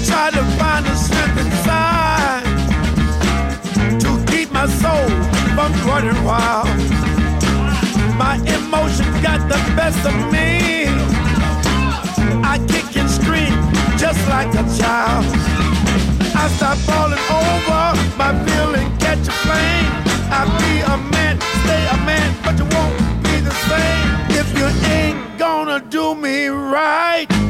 Try 0.06 0.30
to 0.30 0.44
find 0.56 0.86
the 0.86 0.94
strength 0.94 1.38
inside 1.38 2.44
to 3.98 4.24
keep 4.30 4.52
my 4.52 4.66
soul 4.66 5.08
from 5.54 5.72
running 5.84 6.22
wild. 6.22 6.68
My 8.16 8.36
emotions 8.56 9.16
got 9.20 9.40
the 9.48 9.58
best 9.74 9.98
of 10.06 10.14
me. 10.30 10.86
I 12.44 12.58
kick 12.68 12.96
and 12.96 13.10
scream 13.10 13.56
just 13.98 14.20
like 14.28 14.52
a 14.54 14.64
child. 14.78 15.26
I 16.36 16.46
stop 16.56 16.78
falling 16.86 17.24
over, 17.40 17.82
my 18.16 18.32
feeling 18.46 18.96
catch 18.98 19.26
a 19.26 19.32
flame. 19.42 19.90
I 20.30 20.46
be 20.60 20.72
a 20.86 20.96
man, 21.10 21.40
stay 21.64 21.82
a 21.90 21.96
man, 22.06 22.30
but 22.44 22.56
you 22.58 22.66
won't 22.76 22.96
be 23.24 23.40
the 23.40 23.54
same 23.66 24.08
if 24.38 24.56
you 24.56 24.66
ain't 24.88 25.36
gonna 25.36 25.80
do 25.80 26.14
me 26.14 26.46
right. 26.46 27.49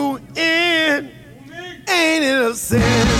You 0.00 0.16
in. 0.36 1.10
Ain't 1.88 2.24
it 2.24 2.50
a 2.50 2.54
sin? 2.54 3.19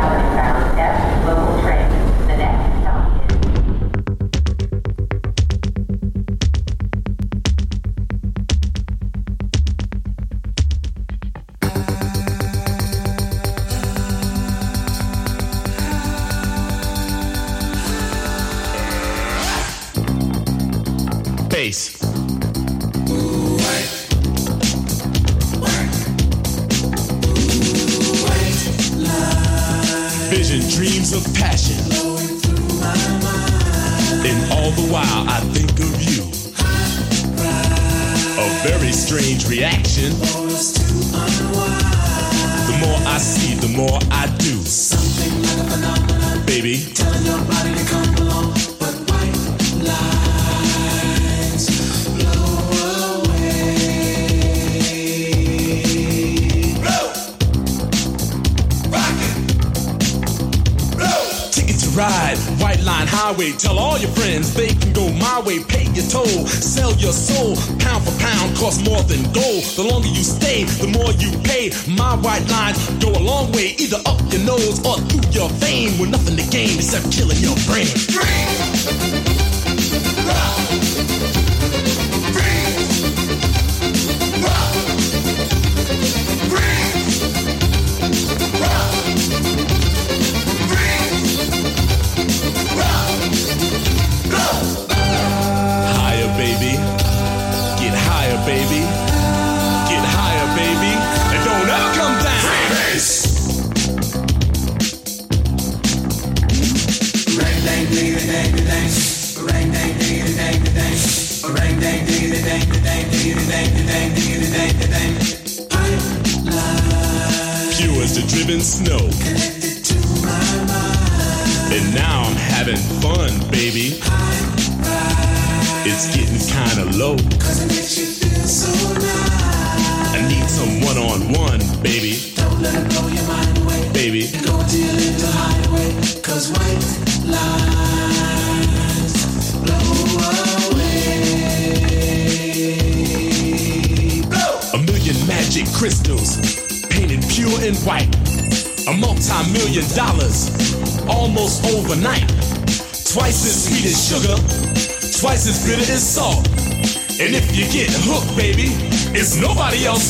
The 69.75 69.83
longer 69.83 70.09
you 70.09 70.23
stay, 70.23 70.65
the 70.65 70.87
more 70.87 71.11
you 71.13 71.31
pay. 71.47 71.71
My 71.87 72.15
white 72.17 72.45
lines 72.49 72.77
go 72.99 73.09
a 73.11 73.23
long 73.23 73.53
way, 73.53 73.73
either 73.79 74.01
up 74.05 74.19
your 74.27 74.43
nose 74.43 74.83
or 74.85 74.99
through 75.07 75.31
your 75.31 75.49
vein. 75.63 75.97
With 75.97 76.09
nothing 76.09 76.35
to 76.35 76.43
gain 76.51 76.75
except 76.75 77.09
killing 77.09 77.37
your 77.39 77.55
brain. 77.65 77.87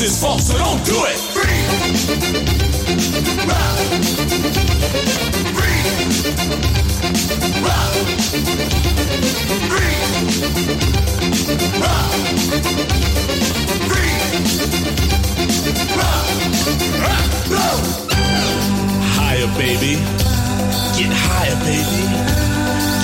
Nobody 0.02 0.08
else's 0.08 0.22
fault, 0.22 0.42
so 0.42 0.58
don't 0.58 0.84
do 0.86 1.06
it. 1.06 1.20
Higher, 19.14 19.48
baby. 19.58 19.96
Get 20.98 21.12
higher, 21.14 21.56
baby. 21.64 22.06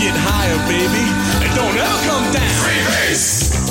Get 0.01 0.15
higher, 0.15 0.59
baby. 0.67 1.05
And 1.45 1.55
don't 1.55 1.77
ever 1.77 1.99
come 2.07 2.33
down. 2.33 2.63
Freebase! 2.63 3.66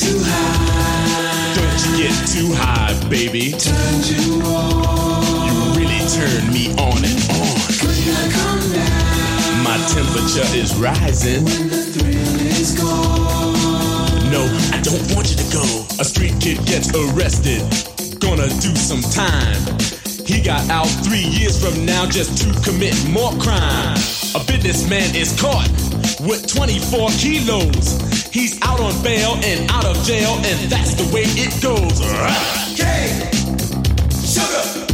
Too 0.00 0.16
high. 0.24 1.52
Don't 1.52 1.80
you 1.84 2.08
get 2.08 2.16
too 2.24 2.48
high, 2.56 2.96
baby. 3.10 3.52
Turn 3.52 4.00
you 4.08 4.40
on. 4.48 5.20
You 5.44 5.52
really 5.76 6.00
turn 6.08 6.48
me 6.48 6.72
on 6.80 7.04
and 7.04 7.20
on. 7.36 7.60
Cause 7.68 8.00
you 8.00 8.16
come 8.32 8.64
down. 8.72 9.60
My 9.60 9.76
temperature 9.92 10.48
is 10.56 10.72
rising. 10.76 11.44
When 11.44 11.68
the 11.68 11.84
thrill 11.92 12.40
is 12.48 12.72
gone. 12.80 13.52
No, 14.32 14.48
I 14.72 14.80
don't 14.80 15.04
want 15.12 15.28
you 15.28 15.36
to 15.36 15.48
go. 15.52 15.64
A 16.00 16.04
street 16.04 16.40
kid 16.40 16.64
gets 16.64 16.88
arrested. 16.96 17.60
Gonna 18.20 18.48
do 18.64 18.72
some 18.76 19.04
time. 19.12 19.60
He 20.24 20.40
got 20.40 20.64
out 20.70 20.88
three 21.04 21.28
years 21.28 21.60
from 21.60 21.84
now 21.84 22.06
just 22.06 22.40
to 22.40 22.48
commit 22.64 22.96
more 23.10 23.32
crime. 23.36 23.98
A 24.32 24.40
businessman 24.46 25.14
is 25.14 25.38
caught 25.38 25.68
with 26.24 26.46
24 26.48 27.10
kilos. 27.20 28.09
He's 28.32 28.62
out 28.62 28.78
on 28.78 28.94
bail 29.02 29.34
and 29.42 29.68
out 29.72 29.84
of 29.84 29.96
jail, 30.04 30.34
and 30.46 30.70
that's 30.70 30.94
the 30.94 31.02
way 31.12 31.22
it 31.34 31.50
goes. 31.60 31.98
K, 32.78 33.26
sugar, 34.22 34.86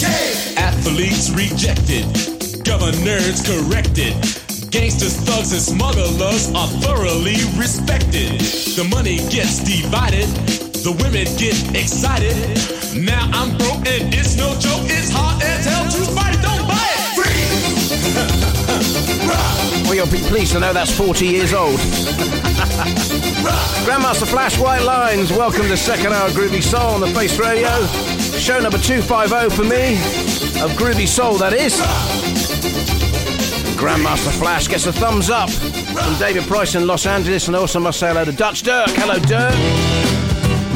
K. 0.00 0.08
Athletes 0.56 1.28
rejected, 1.36 2.08
governors 2.64 3.44
corrected. 3.44 4.16
Gangsters, 4.70 5.16
thugs, 5.20 5.52
and 5.52 5.60
smugglers 5.60 6.50
are 6.54 6.68
thoroughly 6.80 7.36
respected. 7.60 8.40
The 8.40 8.88
money 8.90 9.18
gets 9.28 9.62
divided, 9.62 10.28
the 10.80 10.92
women 10.96 11.28
get 11.36 11.60
excited. 11.76 12.32
Now 12.96 13.28
I'm 13.34 13.54
broke 13.58 13.84
and 13.86 14.14
it's 14.14 14.34
no 14.34 14.48
joke. 14.58 14.88
It's 14.88 15.10
hard 15.12 15.42
as 15.42 15.66
hell 15.66 15.84
to 15.84 16.12
fight. 16.12 16.51
Well, 19.26 19.94
you'll 19.94 20.06
be 20.06 20.18
pleased 20.18 20.52
to 20.52 20.60
know 20.60 20.72
that's 20.72 20.96
40 20.96 21.26
years 21.26 21.52
old. 21.52 21.78
Grandmaster 23.84 24.26
Flash 24.26 24.58
White 24.58 24.82
Lines, 24.82 25.30
welcome 25.30 25.62
to 25.62 25.76
second 25.76 26.12
hour 26.12 26.28
Groovy 26.30 26.62
Soul 26.62 26.94
on 26.94 27.00
the 27.00 27.08
Face 27.08 27.38
Radio. 27.38 27.68
Show 28.38 28.60
number 28.60 28.78
250 28.78 29.54
for 29.54 29.64
me, 29.64 29.94
of 30.62 30.70
Groovy 30.72 31.06
Soul, 31.06 31.36
that 31.38 31.52
is. 31.52 31.74
Grandmaster 33.76 34.30
Flash 34.38 34.68
gets 34.68 34.86
a 34.86 34.92
thumbs 34.92 35.28
up 35.28 35.50
from 35.50 36.18
David 36.18 36.44
Price 36.44 36.74
in 36.74 36.86
Los 36.86 37.06
Angeles, 37.06 37.48
and 37.48 37.56
also 37.56 37.80
must 37.80 37.98
say 37.98 38.08
hello 38.08 38.24
to 38.24 38.32
Dutch 38.32 38.62
Dirk. 38.62 38.88
Hello, 38.90 39.18
Dirk. 39.18 39.54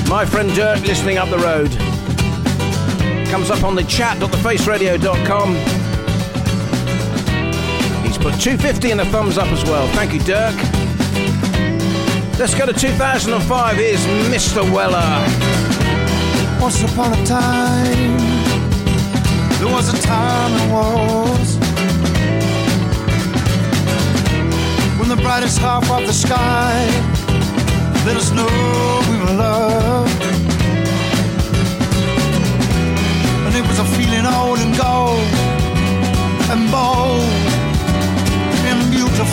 My 0.08 0.24
friend 0.24 0.52
Dirk 0.54 0.80
listening 0.82 1.18
up 1.18 1.30
the 1.30 1.38
road. 1.38 1.70
Comes 3.28 3.50
up 3.50 3.64
on 3.64 3.74
the 3.74 3.84
chat.thefaceradio.com. 3.84 5.85
Put 8.26 8.40
250 8.40 8.90
and 8.90 9.00
a 9.02 9.04
thumbs 9.04 9.38
up 9.38 9.46
as 9.52 9.62
well. 9.62 9.86
Thank 9.94 10.12
you, 10.12 10.18
Dirk. 10.18 10.56
Let's 12.40 12.56
go 12.56 12.66
to 12.66 12.72
2005. 12.72 13.76
Here's 13.76 14.04
Mr. 14.34 14.68
Weller. 14.74 14.98
Once 16.60 16.82
upon 16.82 17.12
a 17.12 17.24
time, 17.24 18.18
there 19.60 19.72
was 19.72 19.94
a 19.94 20.02
time 20.02 20.52
and 20.58 20.72
was 20.72 21.56
when 24.98 25.08
the 25.08 25.22
brightest 25.22 25.58
half 25.58 25.88
of 25.88 26.04
the 26.04 26.12
sky 26.12 26.84
let 28.06 28.16
us 28.16 28.32
know 28.32 28.48
we 29.08 29.18
were 29.20 29.38
loved. 29.38 30.22
And 33.46 33.54
it 33.54 33.64
was 33.68 33.78
a 33.78 33.84
feeling 33.84 34.26
old 34.26 34.58
and 34.58 34.76
gold 34.76 35.20
and 36.50 36.68
bold 36.72 37.55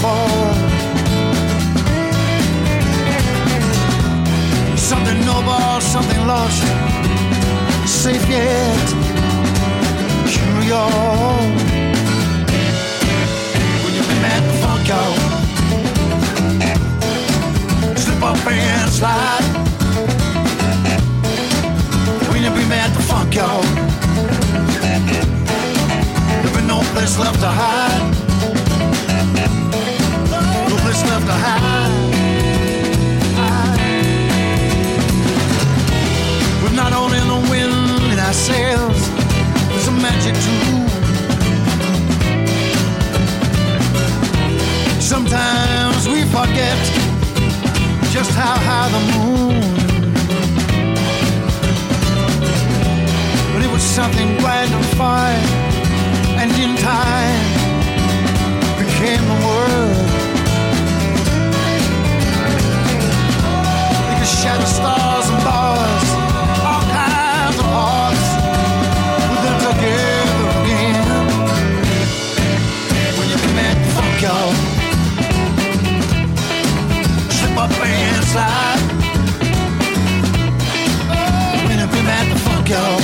beautiful. 0.03 0.37
Something 4.77 5.25
noble, 5.25 5.81
something 5.81 6.27
lost, 6.27 6.63
safe 7.87 8.27
yet 8.29 8.87
curious. 10.27 10.93
When 13.83 13.93
you 13.97 14.03
met 14.21 14.41
the 14.49 14.53
funk 14.63 14.89
out, 15.01 15.17
slip 17.97 18.23
up 18.23 18.47
and 18.47 18.89
slide. 18.91 19.45
When 22.29 22.43
you 22.43 22.49
be 22.49 22.65
mad 22.67 22.91
the 22.91 23.01
funk 23.03 23.37
out, 23.37 23.65
there 26.43 26.61
be 26.61 26.67
no 26.67 26.81
place 26.93 27.17
left 27.19 27.39
to 27.39 27.47
hide. 27.47 28.22
Left 31.01 31.25
to 31.25 31.33
hide. 31.33 31.91
We're 36.61 36.75
not 36.75 36.93
only 36.93 37.17
in 37.17 37.27
the 37.27 37.41
wind 37.49 38.13
in 38.13 38.19
our 38.19 38.33
sails, 38.33 39.09
there's 39.69 39.87
a 39.87 39.91
magic 39.91 40.35
too. 40.45 40.69
Sometimes 45.01 46.07
we 46.07 46.23
forget 46.37 46.77
just 48.11 48.31
how 48.31 48.55
high 48.67 48.89
the 48.95 49.03
moon. 49.13 49.61
But 53.51 53.61
it 53.61 53.71
was 53.71 53.83
something 53.83 54.37
bright 54.37 54.69
and 54.71 54.85
fine, 54.95 55.45
and 56.39 56.51
in 56.53 56.75
time 56.77 57.43
became 58.79 59.23
the 59.27 59.39
world. 59.47 60.02
They 64.43 64.49
could 64.49 64.59
shatter 64.59 64.67
stars 64.67 65.29
and 65.29 65.41
all 66.67 66.83
kinds 66.91 67.57
of 67.59 67.67
hearts, 67.71 68.27
them 69.43 69.57
together 69.63 70.47
again. 70.59 71.05
When 73.17 73.27
funk 73.95 74.21
y'all, 74.21 74.53
slip 77.31 77.57
up 77.57 77.71
and 77.71 78.25
slide. 78.25 78.81
When 81.65 81.77
funk 82.35 82.67
y'all, 82.67 82.99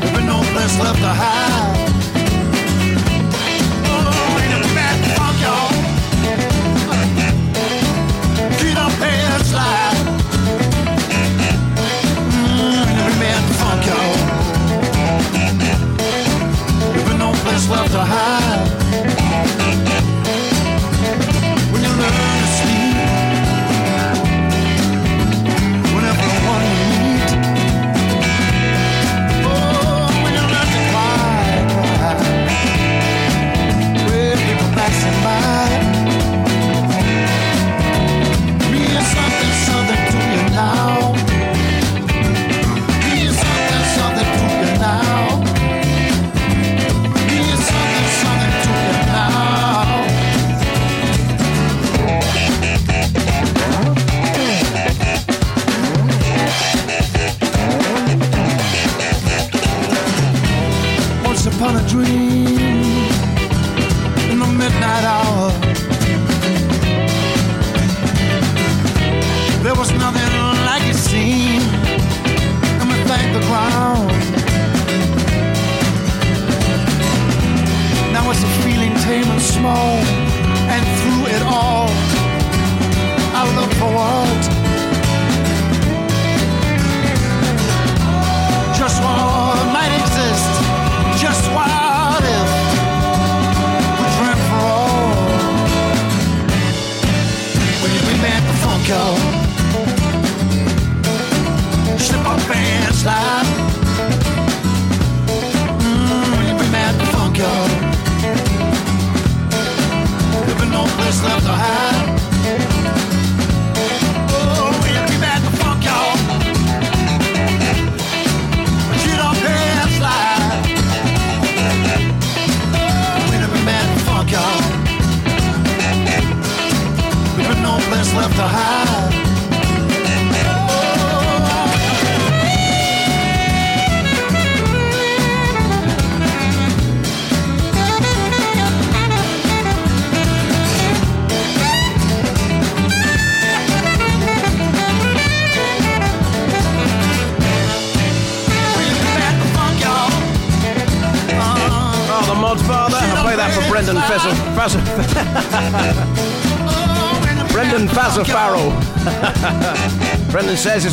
there 0.00 0.12
be 0.12 0.20
no 0.26 0.38
place 0.52 0.78
left 0.78 1.00
to 1.00 1.08
hide. 1.08 1.47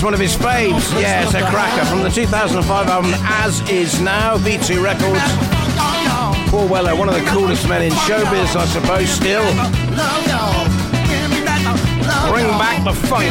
One 0.05 0.13
of 0.13 0.19
his 0.19 0.35
faves. 0.35 1.01
Yeah, 1.01 1.23
it's 1.23 1.33
a 1.33 1.41
cracker 1.49 1.83
from 1.85 2.03
the 2.03 2.11
2005 2.11 2.87
album 2.87 3.11
As 3.23 3.67
Is 3.67 3.99
Now, 3.99 4.37
V2 4.37 4.83
Records. 4.83 5.19
Paul 6.51 6.67
Weller, 6.67 6.95
one 6.95 7.09
of 7.09 7.15
the 7.15 7.25
coolest 7.31 7.67
men 7.67 7.81
in 7.81 7.91
showbiz, 7.91 8.55
I 8.55 8.65
suppose, 8.67 9.09
still. 9.09 9.41
Bring 12.31 12.45
back 12.59 12.83
the 12.83 12.93
funk. 12.93 13.25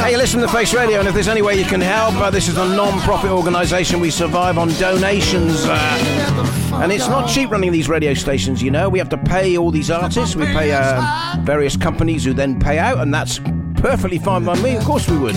Hey, 0.00 0.16
listen 0.16 0.40
to 0.40 0.48
Face 0.48 0.72
Radio, 0.72 1.00
and 1.00 1.08
if 1.08 1.14
there's 1.14 1.28
any 1.28 1.42
way 1.42 1.58
you 1.58 1.64
can 1.64 1.80
help, 1.80 2.14
uh, 2.14 2.30
this 2.30 2.46
is 2.46 2.56
a 2.56 2.68
non-profit 2.76 3.30
organisation. 3.30 3.98
We 3.98 4.10
survive 4.10 4.56
on 4.56 4.68
donations, 4.74 5.64
uh, 5.64 6.80
and 6.82 6.92
it's 6.92 7.08
not 7.08 7.28
cheap 7.28 7.50
running 7.50 7.72
these 7.72 7.88
radio 7.88 8.14
stations. 8.14 8.62
You 8.62 8.70
know, 8.70 8.88
we 8.88 8.98
have 9.00 9.08
to 9.10 9.18
pay 9.18 9.56
all 9.56 9.72
these 9.72 9.90
artists. 9.90 10.36
We 10.36 10.46
pay 10.46 10.72
uh, 10.72 11.36
various 11.40 11.76
companies 11.76 12.24
who 12.24 12.32
then 12.32 12.60
pay 12.60 12.78
out, 12.78 12.98
and 12.98 13.12
that's 13.12 13.38
perfectly 13.82 14.18
fine 14.18 14.44
by 14.44 14.54
me. 14.62 14.76
Of 14.76 14.84
course, 14.84 15.08
we 15.08 15.18
would, 15.18 15.34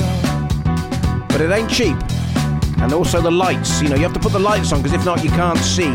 but 1.27 1.41
it 1.41 1.51
ain't 1.51 1.69
cheap. 1.69 1.97
And 2.77 2.93
also 2.93 3.19
the 3.19 3.31
lights. 3.31 3.81
You 3.81 3.89
know, 3.89 3.95
you 3.95 4.03
have 4.03 4.13
to 4.13 4.19
put 4.19 4.31
the 4.31 4.39
lights 4.39 4.71
on 4.71 4.81
because 4.81 4.93
if 4.93 5.03
not, 5.03 5.23
you 5.23 5.31
can't 5.31 5.57
see. 5.57 5.91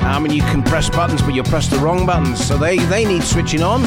I 0.00 0.18
mean, 0.18 0.32
you 0.32 0.42
can 0.42 0.62
press 0.62 0.88
buttons, 0.88 1.20
but 1.20 1.34
you 1.34 1.42
press 1.42 1.68
the 1.68 1.78
wrong 1.78 2.06
buttons, 2.06 2.44
so 2.44 2.56
they 2.56 2.78
they 2.86 3.04
need 3.04 3.22
switching 3.22 3.62
on. 3.62 3.82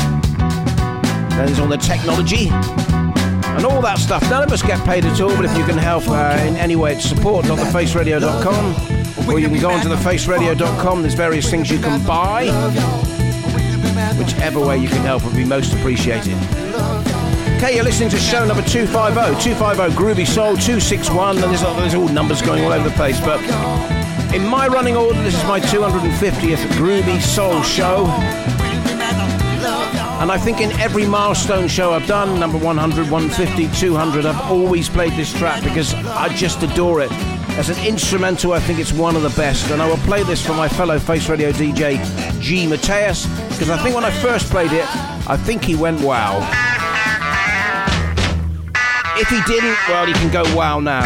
There's 1.32 1.60
all 1.60 1.68
the 1.68 1.78
technology 1.78 2.50
and 2.50 3.66
all 3.66 3.82
that 3.82 3.98
stuff. 3.98 4.22
None 4.30 4.44
of 4.44 4.52
us 4.52 4.62
get 4.62 4.84
paid 4.86 5.06
at 5.06 5.20
all, 5.20 5.36
but 5.36 5.46
if 5.46 5.58
you 5.58 5.66
can 5.66 5.78
help 5.78 6.08
uh, 6.08 6.38
in 6.48 6.56
any 6.58 6.76
way, 6.76 6.94
it's 6.94 7.06
support.thefaceradio.com 7.06 9.30
or 9.30 9.40
you 9.40 9.48
can 9.48 9.60
go 9.60 9.72
onto 9.72 9.90
thefaceradio.com. 9.90 11.02
There's 11.02 11.16
various 11.16 11.50
things 11.50 11.70
you 11.70 11.80
can 11.80 12.06
buy. 12.06 12.46
Whichever 14.18 14.66
way 14.66 14.78
you 14.78 14.88
can 14.88 15.02
help 15.02 15.26
would 15.26 15.36
be 15.36 15.44
most 15.44 15.74
appreciated. 15.74 16.38
Okay, 17.58 17.74
you're 17.74 17.84
listening 17.84 18.10
to 18.10 18.20
show 18.20 18.46
number 18.46 18.62
250, 18.62 19.44
250 19.44 19.96
Groovy 19.98 20.28
Soul 20.28 20.56
261, 20.58 21.38
and 21.38 21.44
there's, 21.46 21.62
there's 21.62 21.96
all 21.96 22.08
numbers 22.08 22.40
going 22.40 22.64
all 22.64 22.72
over 22.72 22.88
the 22.88 22.96
place, 22.96 23.20
but 23.20 23.42
in 24.32 24.46
my 24.46 24.68
running 24.68 24.96
order, 24.96 25.20
this 25.24 25.36
is 25.36 25.44
my 25.46 25.60
250th 25.60 26.58
Groovy 26.78 27.20
Soul 27.20 27.64
show. 27.64 28.06
And 30.22 30.32
I 30.32 30.38
think 30.38 30.62
in 30.62 30.72
every 30.74 31.08
milestone 31.08 31.68
show 31.68 31.94
I've 31.94 32.06
done, 32.06 32.40
number 32.40 32.60
100, 32.60 33.10
150, 33.10 33.68
200, 33.76 34.28
I've 34.28 34.52
always 34.52 34.88
played 34.88 35.14
this 35.14 35.34
track 35.34 35.64
because 35.64 35.96
I 35.96 36.30
just 36.36 36.62
adore 36.62 37.02
it. 37.02 37.12
As 37.58 37.70
an 37.70 37.84
instrumental, 37.84 38.54
I 38.54 38.60
think 38.60 38.78
it's 38.78 38.94
one 38.94 39.16
of 39.16 39.24
the 39.24 39.30
best. 39.30 39.72
And 39.72 39.82
I 39.82 39.90
will 39.90 39.98
play 40.06 40.22
this 40.22 40.46
for 40.46 40.54
my 40.54 40.70
fellow 40.70 41.00
Face 41.00 41.28
Radio 41.28 41.52
DJ, 41.52 42.00
G. 42.40 42.68
Mateus, 42.68 43.26
because 43.50 43.72
I 43.72 43.82
think 43.82 43.96
when 43.96 44.06
I 44.06 44.12
first 44.12 44.52
played 44.52 44.74
it, 44.74 44.86
I 45.28 45.36
think 45.38 45.64
he 45.64 45.74
went 45.74 46.02
wow. 46.02 46.67
If 49.20 49.30
he 49.30 49.42
didn't, 49.52 49.76
well, 49.90 50.06
he 50.06 50.14
can 50.14 50.32
go 50.32 50.44
wow 50.56 50.80
now. 50.80 51.02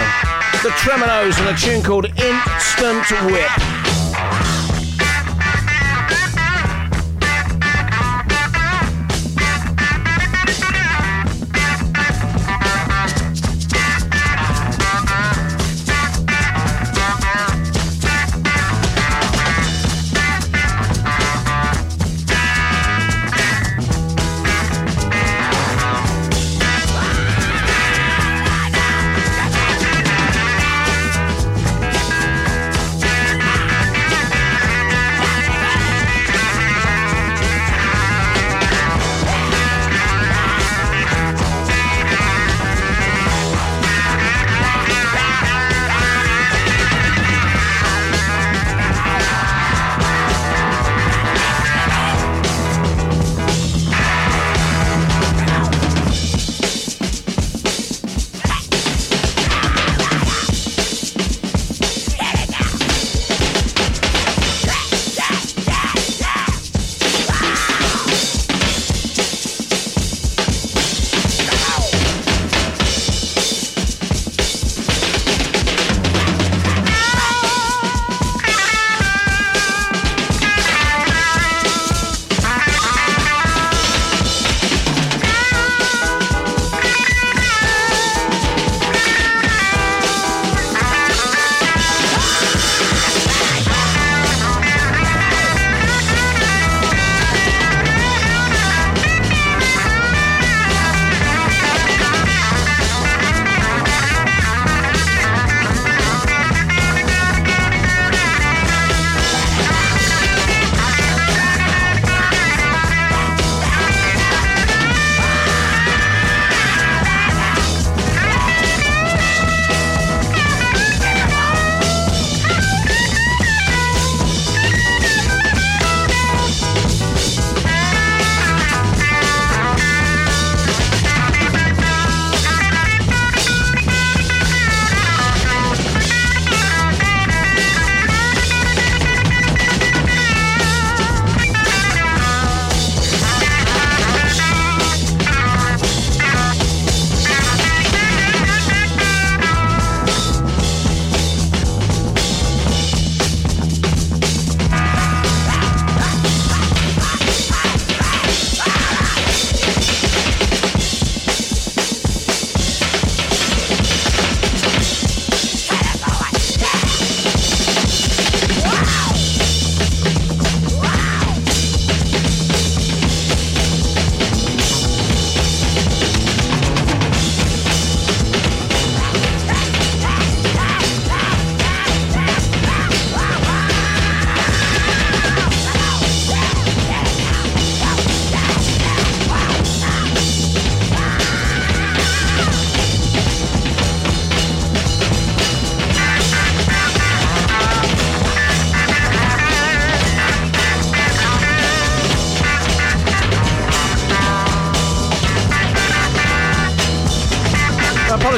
The 0.63 0.69
Tremeloes 0.71 1.39
and 1.39 1.47
a 1.47 1.57
tune 1.57 1.81
called 1.81 2.05
Instant 2.19 3.09
Whip. 3.31 3.80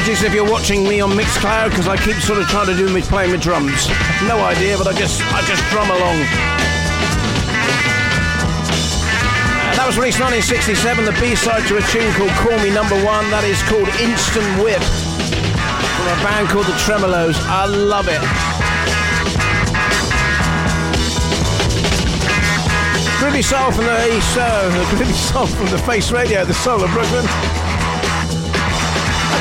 Apologies 0.04 0.28
if 0.28 0.34
you're 0.34 0.52
watching 0.52 0.84
me 0.84 1.00
on 1.00 1.12
Mixcloud 1.12 1.70
because 1.70 1.88
I 1.88 1.96
keep 1.96 2.18
sort 2.18 2.38
of 2.38 2.46
trying 2.50 2.68
to 2.68 2.76
do 2.76 2.94
me 2.94 3.00
playing 3.00 3.32
my 3.32 3.38
drums. 3.38 3.88
No 4.28 4.36
idea, 4.44 4.78
but 4.78 4.86
I 4.86 4.92
just 4.92 5.24
I 5.32 5.40
just 5.48 5.64
drum 5.72 5.88
along. 5.88 6.20
That 9.80 9.88
was 9.88 9.96
released 9.96 10.20
1967, 10.20 11.08
the 11.08 11.16
B-side 11.24 11.64
to 11.72 11.80
a 11.80 11.84
tune 11.88 12.12
called 12.20 12.36
Call 12.36 12.60
Me 12.60 12.68
Number 12.68 13.00
One. 13.00 13.32
That 13.32 13.48
is 13.48 13.64
called 13.64 13.88
Instant 14.04 14.44
Whip 14.60 14.84
from 14.84 16.08
a 16.12 16.20
band 16.20 16.52
called 16.52 16.68
the 16.68 16.76
Tremeloes. 16.84 17.40
I 17.48 17.64
love 17.64 18.12
it. 18.12 18.20
Groovy 23.24 23.40
Soul 23.40 23.72
from 23.72 23.88
the 23.88 24.20
uh, 24.36 24.68
Groovy 24.92 25.16
Soul 25.16 25.48
from 25.48 25.72
the 25.72 25.80
Face 25.88 26.12
Radio, 26.12 26.44
the 26.44 26.54
Soul 26.54 26.84
of 26.84 26.92
Brooklyn. 26.92 27.24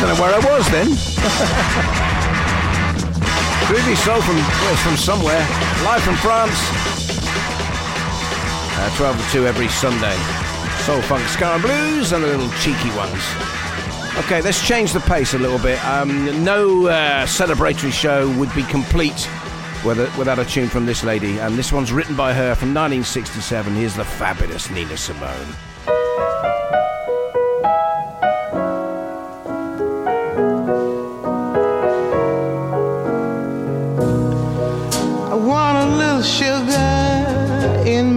I 0.03 0.05
don't 0.05 0.17
know 0.17 0.23
where 0.25 0.35
I 0.35 0.39
was 0.51 0.69
then. 0.73 0.89
Groovy 3.71 3.95
Soul 3.95 4.21
from 4.21 4.35
well, 4.35 4.77
from 4.79 4.97
somewhere, 4.97 5.39
live 5.85 6.03
from 6.03 6.17
France. 6.17 6.59
Uh, 8.75 8.97
12 8.97 9.25
to 9.25 9.33
2 9.33 9.47
every 9.47 9.69
Sunday. 9.69 10.17
Soul 10.83 11.01
Funk, 11.03 11.23
Ska 11.29 11.53
and 11.53 11.63
Blues, 11.63 12.11
and 12.11 12.25
the 12.25 12.27
little 12.27 12.51
cheeky 12.59 12.91
ones. 12.97 13.23
Okay, 14.25 14.43
let's 14.43 14.67
change 14.67 14.93
the 14.93 14.99
pace 14.99 15.35
a 15.35 15.39
little 15.39 15.61
bit. 15.61 15.79
Um, 15.85 16.43
no 16.43 16.89
uh, 16.89 17.25
celebratory 17.25 17.93
show 17.93 18.29
would 18.41 18.53
be 18.57 18.65
complete 18.65 19.29
without 19.85 20.41
a 20.41 20.45
tune 20.45 20.69
from 20.69 20.85
this 20.85 21.05
lady, 21.05 21.39
and 21.39 21.57
this 21.57 21.71
one's 21.71 21.93
written 21.93 22.17
by 22.17 22.35
her 22.35 22.57
from 22.57 22.75
1967. 22.75 23.73
Here's 23.77 23.95
the 23.95 24.05
fabulous 24.05 24.69
Nina 24.69 24.97
Simone. 24.97 25.72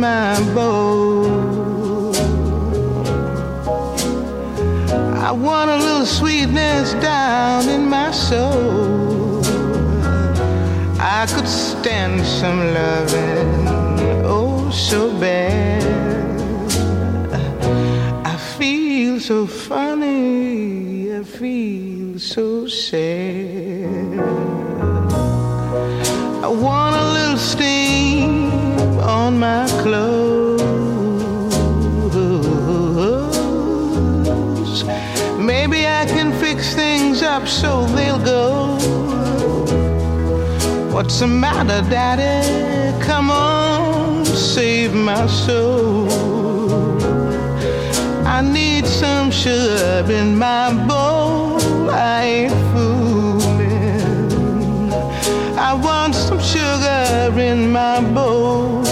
My. 0.06 0.86
I 5.30 5.32
want 5.32 5.69
a 5.72 5.77
little 5.77 6.06
sweetness 6.06 6.94
down 6.94 7.68
in 7.69 7.90
my 7.90 8.11
soul. 8.11 9.44
I 10.99 11.26
could 11.34 11.48
stand 11.48 12.23
some 12.26 12.60
loving, 12.80 13.68
oh, 14.23 14.69
so 14.72 14.99
bad. 15.19 15.84
I 18.34 18.36
feel 18.57 19.19
so 19.19 19.48
funny, 19.48 21.15
I 21.15 21.23
feel 21.23 22.19
so 22.19 22.68
sad. 22.68 23.45
What's 41.06 41.19
the 41.19 41.27
matter, 41.27 41.88
Daddy? 41.88 42.99
Come 42.99 43.30
on, 43.30 44.26
save 44.26 44.95
my 44.95 45.27
soul. 45.27 46.10
I 48.26 48.41
need 48.41 48.88
some 48.88 49.30
sugar 49.30 50.03
in 50.10 50.36
my 50.36 50.73
bowl. 50.88 51.91
I 51.91 52.23
ain't 52.23 52.53
fooling. 52.73 53.91
I 55.56 55.76
want 55.76 56.15
some 56.15 56.40
sugar 56.40 57.40
in 57.40 57.72
my 57.72 58.02
bowl. 58.02 58.85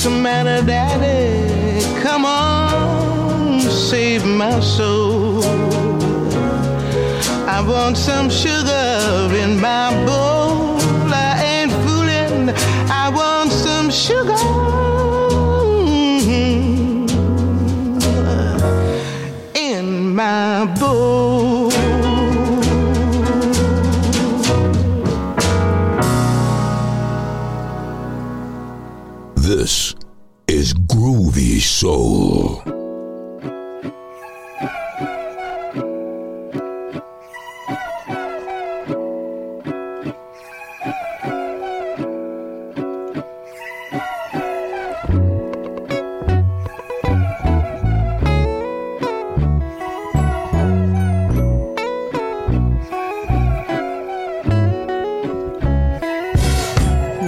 What's 0.00 0.08
the 0.08 0.18
matter, 0.18 0.64
Daddy? 0.64 1.84
Come 2.02 2.24
on, 2.24 3.60
save 3.60 4.24
my 4.24 4.58
soul. 4.60 5.44
I 7.46 7.60
want 7.60 7.98
some 7.98 8.30
sugar 8.30 9.28
in 9.34 9.60
my 9.60 9.90
bowl. 10.06 10.29
Soul. 31.80 32.62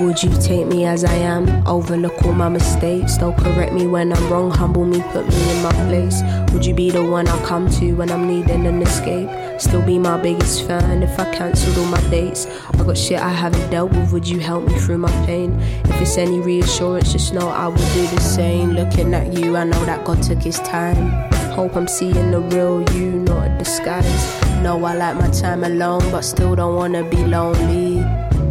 Would 0.03 0.23
you 0.23 0.31
take 0.43 0.67
me 0.67 0.85
as 0.85 1.05
I 1.05 1.15
am? 1.15 1.52
Overlook 1.67 2.25
all 2.25 2.33
my 2.33 2.49
mistakes. 2.49 3.17
Don't 3.17 3.37
correct 3.37 3.73
me 3.73 3.87
when 3.87 4.13
I'm 4.13 4.31
wrong. 4.31 4.51
Humble 4.51 4.85
me, 4.85 5.01
put 5.13 5.27
me 5.29 5.51
in 5.57 5.63
my 5.63 5.73
place. 5.87 6.21
Would 6.53 6.67
you 6.67 6.75
be 6.75 6.91
the 6.91 7.05
one 7.05 7.29
I 7.29 7.45
come 7.45 7.71
to 7.71 7.93
when 7.93 8.11
I'm 8.11 8.27
needing 8.27 8.67
an 8.67 8.83
escape? 8.83 9.29
Still 9.61 9.83
be 9.83 9.99
my 9.99 10.21
biggest 10.21 10.67
fan 10.67 11.03
if 11.03 11.19
I 11.19 11.33
cancelled 11.33 11.79
all 11.79 11.87
my 11.87 12.01
dates. 12.11 12.47
I 12.75 12.85
got 12.85 12.99
shit 12.99 13.21
I 13.21 13.31
haven't 13.31 13.71
dealt 13.71 13.93
with. 13.93 14.13
Would 14.13 14.29
you 14.29 14.41
help 14.41 14.65
me 14.65 14.79
through 14.81 14.99
my 14.99 15.27
pain? 15.27 15.59
If 15.85 16.01
it's 16.01 16.19
any 16.19 16.41
reassurance, 16.41 17.13
just 17.13 17.33
know 17.33 17.49
I 17.49 17.69
would 17.69 17.79
do 17.79 18.07
the 18.09 18.21
same. 18.21 18.73
Looking 18.73 19.15
at 19.15 19.33
you, 19.33 19.57
I 19.57 19.65
know 19.65 19.85
that 19.85 20.05
God 20.05 20.23
took 20.23 20.43
his 20.43 20.59
time. 20.61 21.11
Hope 21.53 21.77
I'm 21.77 21.87
seeing 21.87 22.31
the 22.31 22.41
real 22.41 22.83
you, 22.93 23.13
not 23.21 23.47
a 23.47 23.59
disguise. 23.59 24.41
Know 24.63 24.85
I 24.85 24.95
like 24.95 25.17
my 25.17 25.29
time 25.31 25.65
alone, 25.65 26.03
but 26.11 26.23
still 26.23 26.57
don't 26.57 26.75
wanna 26.75 27.05
be 27.09 27.19
lonely. 27.25 28.01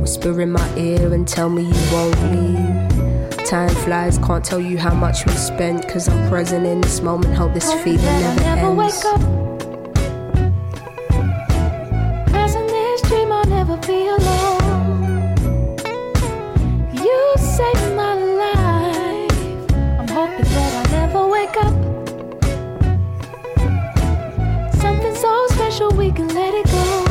Whisper 0.02 0.42
in 0.42 0.52
my 0.52 0.78
ear 0.78 1.14
and 1.14 1.28
tell 1.28 1.50
me 1.50 1.64
you 1.64 1.94
won't 1.94 2.22
leave. 2.32 2.81
Time 3.46 3.70
flies, 3.84 4.18
can't 4.20 4.46
tell 4.46 4.62
you 4.62 4.78
how 4.78 4.94
much 4.94 5.26
we 5.26 5.34
spent. 5.34 5.88
Cause 5.90 6.08
I'm 6.08 6.30
present 6.30 6.66
in 6.66 6.80
this 6.82 7.02
moment, 7.02 7.36
hope 7.36 7.54
this 7.54 7.74
feeling 7.84 7.98
never, 8.06 8.40
never 8.42 8.68
ends. 8.68 8.78
wake 8.78 9.06
up. 9.14 9.22
This 12.92 13.02
dream 13.04 13.32
I'll 13.32 13.46
never 13.46 13.78
be 13.78 14.08
alone. 14.08 15.36
You 16.94 17.34
saved 17.38 17.96
my 17.96 18.16
life. 18.16 19.72
I'm 20.00 20.08
hoping 20.08 20.46
that 20.46 20.74
I 20.82 20.92
never 20.92 21.28
wake 21.28 21.58
up. 21.58 21.74
Something 24.82 25.16
so 25.16 25.48
special 25.52 25.92
we 25.92 26.12
can 26.12 26.28
let 26.30 26.54
it 26.54 26.66
go. 26.68 27.11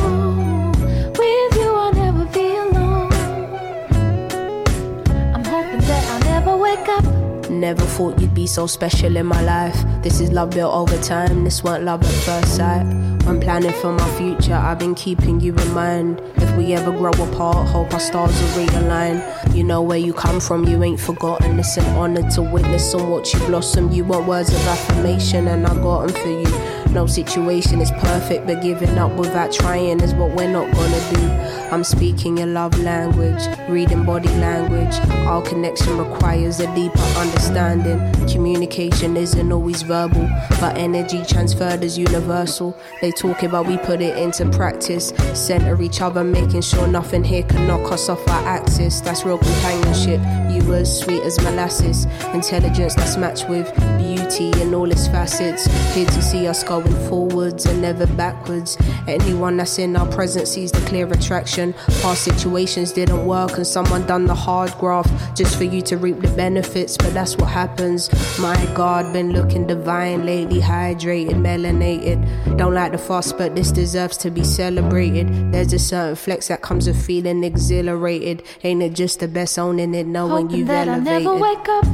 Never 7.61 7.85
thought 7.85 8.19
you'd 8.19 8.33
be 8.33 8.47
so 8.47 8.65
special 8.65 9.15
in 9.15 9.27
my 9.27 9.41
life. 9.43 9.77
This 10.01 10.19
is 10.19 10.31
love 10.31 10.49
built 10.49 10.73
over 10.73 10.97
time, 11.03 11.43
this 11.43 11.63
weren't 11.63 11.83
love 11.83 12.01
at 12.03 12.11
first 12.25 12.55
sight. 12.55 12.83
When 13.25 13.39
planning 13.39 13.71
for 13.73 13.93
my 13.93 14.09
future, 14.17 14.55
I've 14.55 14.79
been 14.79 14.95
keeping 14.95 15.39
you 15.39 15.53
in 15.53 15.73
mind. 15.73 16.21
We 16.57 16.73
ever 16.73 16.91
grow 16.91 17.11
apart, 17.11 17.67
hope 17.67 17.93
our 17.93 17.99
stars 17.99 18.39
will 18.41 18.65
realign. 18.65 19.55
You 19.55 19.63
know 19.63 19.81
where 19.81 19.97
you 19.97 20.13
come 20.13 20.39
from, 20.39 20.65
you 20.65 20.83
ain't 20.83 20.99
forgotten. 20.99 21.59
It's 21.59 21.77
an 21.77 21.85
honor 21.97 22.29
to 22.31 22.41
witness 22.41 22.93
and 22.93 23.09
watch 23.09 23.33
you 23.33 23.39
blossom. 23.41 23.91
You 23.91 24.03
want 24.03 24.27
words 24.27 24.49
of 24.53 24.67
affirmation, 24.67 25.47
and 25.47 25.65
I 25.65 25.73
got 25.75 26.03
'em 26.03 26.09
for 26.09 26.27
you. 26.27 26.71
No 26.91 27.05
situation 27.05 27.79
is 27.79 27.89
perfect, 27.91 28.47
but 28.47 28.61
giving 28.61 28.97
up 28.97 29.15
without 29.15 29.53
trying 29.53 30.01
is 30.01 30.13
what 30.13 30.35
we're 30.35 30.51
not 30.51 30.69
gonna 30.73 30.99
do. 31.13 31.31
I'm 31.71 31.85
speaking 31.85 32.35
your 32.35 32.47
love 32.47 32.77
language, 32.79 33.41
reading 33.69 34.03
body 34.03 34.27
language. 34.39 34.93
Our 35.25 35.41
connection 35.41 35.97
requires 35.97 36.59
a 36.59 36.67
deeper 36.75 36.99
understanding. 37.17 37.97
Communication 38.27 39.15
isn't 39.15 39.49
always 39.53 39.83
verbal, 39.83 40.27
but 40.59 40.75
energy 40.77 41.23
transferred 41.25 41.81
is 41.81 41.97
universal. 41.97 42.75
They 42.99 43.11
talk 43.11 43.43
about 43.43 43.67
we 43.67 43.77
put 43.77 44.01
it 44.01 44.17
into 44.17 44.45
practice, 44.49 45.13
center 45.33 45.81
each 45.81 46.01
other, 46.01 46.25
making 46.41 46.61
sure 46.61 46.87
nothing 46.87 47.23
here 47.23 47.43
can 47.43 47.67
knock 47.67 47.91
us 47.91 48.09
off 48.09 48.27
our 48.27 48.47
axis. 48.47 48.99
That's 49.01 49.23
real 49.23 49.37
companionship. 49.37 50.19
You 50.51 50.73
as 50.73 50.99
sweet 50.99 51.21
as 51.21 51.39
molasses, 51.41 52.05
intelligence 52.33 52.95
that's 52.95 53.15
matched 53.15 53.47
with 53.47 53.67
beauty 53.97 54.51
in 54.61 54.73
all 54.73 54.91
its 54.91 55.07
facets. 55.07 55.65
Here 55.93 56.05
to 56.05 56.21
see 56.21 56.47
us 56.47 56.63
going 56.63 56.93
forwards 57.07 57.65
and 57.65 57.81
never 57.81 58.07
backwards. 58.07 58.77
Anyone 59.07 59.57
that's 59.57 59.77
in 59.77 59.95
our 59.95 60.07
presence 60.07 60.51
sees 60.51 60.71
the 60.71 60.81
clear 60.87 61.07
attraction. 61.07 61.73
Past 62.01 62.23
situations 62.23 62.91
didn't 62.91 63.25
work, 63.25 63.57
and 63.57 63.67
someone 63.67 64.05
done 64.07 64.25
the 64.25 64.35
hard 64.35 64.71
graft 64.79 65.37
just 65.37 65.57
for 65.57 65.63
you 65.63 65.81
to 65.83 65.97
reap 65.97 66.19
the 66.21 66.29
benefits. 66.29 66.97
But 66.97 67.13
that's 67.13 67.37
what 67.37 67.49
happens. 67.49 68.09
My 68.39 68.57
God, 68.73 69.13
been 69.13 69.31
looking 69.31 69.67
divine 69.67 70.25
lately, 70.25 70.59
hydrated, 70.59 71.35
melanated. 71.35 72.57
Don't 72.57 72.73
like 72.73 72.91
the 72.91 72.97
fuss, 72.97 73.31
but 73.31 73.55
this 73.55 73.71
deserves 73.71 74.17
to 74.17 74.31
be 74.31 74.43
celebrated. 74.43 75.51
There's 75.51 75.73
a 75.73 75.79
certain 75.79 76.15
flex 76.31 76.47
that 76.47 76.61
comes 76.61 76.87
with 76.87 77.05
feeling 77.05 77.43
exhilarated. 77.43 78.41
Ain't 78.63 78.81
it 78.81 78.93
just 78.93 79.19
the 79.19 79.27
best 79.27 79.59
owning 79.59 79.93
it, 79.93 80.07
knowing 80.07 80.45
Hoping 80.45 80.59
you've 80.59 80.67
that 80.69 80.87
I 80.87 80.93
elevated? 80.93 81.23
never 81.23 81.35
wake 81.35 81.67
up. 81.67 81.85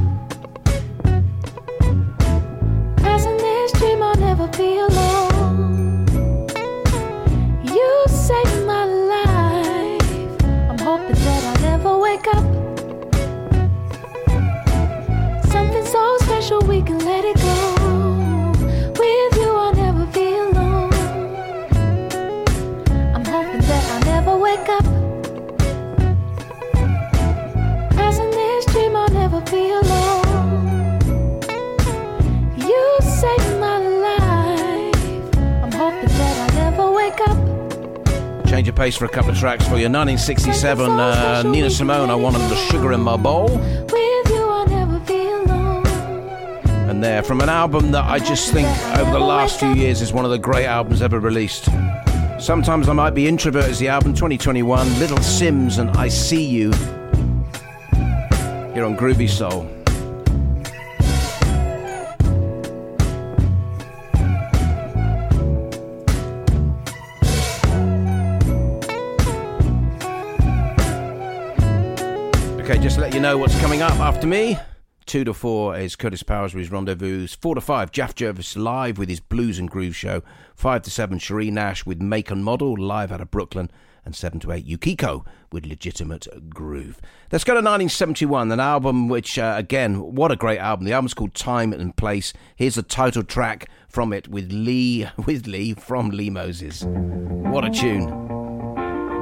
Passing 2.98 3.36
this 3.36 3.72
dream, 3.72 4.00
I'll 4.00 4.14
never 4.14 4.46
be 4.56 4.78
alone. 4.78 6.06
You 7.64 8.04
saved 8.06 8.64
my 8.64 8.84
life. 8.84 10.44
I'm 10.70 10.78
hoping 10.78 11.16
that 11.26 11.42
I 11.52 11.60
never 11.62 11.98
wake 11.98 12.28
up. 12.28 12.44
Something 15.50 15.84
so 15.84 16.16
special, 16.20 16.60
we 16.60 16.80
can 16.82 17.00
let 17.00 17.24
it 17.24 17.36
go. 17.38 17.77
Change 38.48 38.68
of 38.68 38.74
pace 38.74 38.96
for 38.96 39.04
a 39.04 39.08
couple 39.08 39.30
of 39.30 39.38
tracks 39.38 39.64
for 39.64 39.76
you. 39.76 39.88
1967, 39.88 40.90
uh, 40.90 41.42
Nina 41.44 41.70
Simone, 41.70 42.10
I 42.10 42.14
wanted 42.14 42.40
the 42.48 42.56
sugar 42.56 42.92
in 42.92 43.00
my 43.00 43.16
bowl. 43.16 43.46
With 43.46 44.28
you, 44.30 44.48
I'll 44.48 44.66
never 44.66 44.98
be. 45.00 45.28
And 46.90 47.04
there, 47.04 47.22
from 47.22 47.40
an 47.40 47.48
album 47.48 47.92
that 47.92 48.06
I 48.06 48.18
just 48.18 48.52
think 48.52 48.66
over 48.96 49.12
the 49.12 49.20
last 49.20 49.60
few 49.60 49.74
years 49.74 50.00
is 50.00 50.12
one 50.12 50.24
of 50.24 50.32
the 50.32 50.38
great 50.38 50.66
albums 50.66 51.02
ever 51.02 51.20
released. 51.20 51.68
Sometimes 52.40 52.88
I 52.88 52.92
might 52.94 53.14
be 53.14 53.28
introvert 53.28 53.66
as 53.66 53.78
the 53.78 53.88
album 53.88 54.14
2021, 54.14 54.98
Little 54.98 55.18
Simz 55.18 55.78
and 55.78 55.90
I 55.90 56.08
See 56.08 56.44
You. 56.44 56.72
Here 58.78 58.86
on 58.86 58.96
Groovy 58.96 59.28
Soul. 59.28 59.66
Okay, 72.60 72.78
just 72.80 72.98
let 72.98 73.12
you 73.12 73.18
know 73.18 73.36
what's 73.36 73.58
coming 73.58 73.82
up 73.82 73.90
after 73.94 74.28
me. 74.28 74.56
Two 75.06 75.24
to 75.24 75.34
four 75.34 75.76
is 75.76 75.96
Curtis 75.96 76.22
Powers 76.22 76.54
with 76.54 76.60
his 76.60 76.70
rendezvous. 76.70 77.26
Four 77.26 77.56
to 77.56 77.60
five, 77.60 77.90
Jeff 77.90 78.14
Jervis 78.14 78.56
live 78.56 78.96
with 78.96 79.08
his 79.08 79.18
Blues 79.18 79.58
and 79.58 79.68
Groove 79.68 79.96
show. 79.96 80.22
Five 80.54 80.82
to 80.82 80.90
seven, 80.92 81.18
Cherie 81.18 81.50
Nash 81.50 81.84
with 81.84 82.00
Make 82.00 82.30
and 82.30 82.44
Model 82.44 82.76
live 82.76 83.10
out 83.10 83.20
of 83.20 83.32
Brooklyn. 83.32 83.72
And 84.08 84.16
seven 84.16 84.40
to 84.40 84.52
eight, 84.52 84.64
Yukiko 84.64 85.26
with 85.52 85.66
Legitimate 85.66 86.26
Groove. 86.48 86.98
Let's 87.30 87.44
go 87.44 87.52
to 87.52 87.58
1971, 87.58 88.50
an 88.50 88.58
album 88.58 89.10
which, 89.10 89.38
uh, 89.38 89.54
again, 89.58 90.14
what 90.14 90.32
a 90.32 90.36
great 90.36 90.58
album. 90.58 90.86
The 90.86 90.94
album's 90.94 91.12
called 91.12 91.34
Time 91.34 91.74
and 91.74 91.94
Place. 91.94 92.32
Here's 92.56 92.76
the 92.76 92.82
title 92.82 93.22
track 93.22 93.68
from 93.86 94.14
it 94.14 94.26
with 94.26 94.50
Lee, 94.50 95.06
with 95.26 95.46
Lee 95.46 95.74
from 95.74 96.08
Lee 96.08 96.30
Moses. 96.30 96.84
What 96.84 97.66
a 97.66 97.70
tune. 97.70 98.08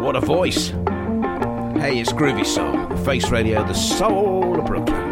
What 0.03 0.15
a 0.15 0.21
voice. 0.21 0.69
Hey, 0.69 1.99
it's 1.99 2.13
Groovy 2.13 2.47
Soul, 2.47 2.97
Face 2.99 3.29
Radio, 3.31 3.67
the 3.67 3.75
soul 3.75 4.61
of 4.61 4.67
Brooklyn. 4.67 5.06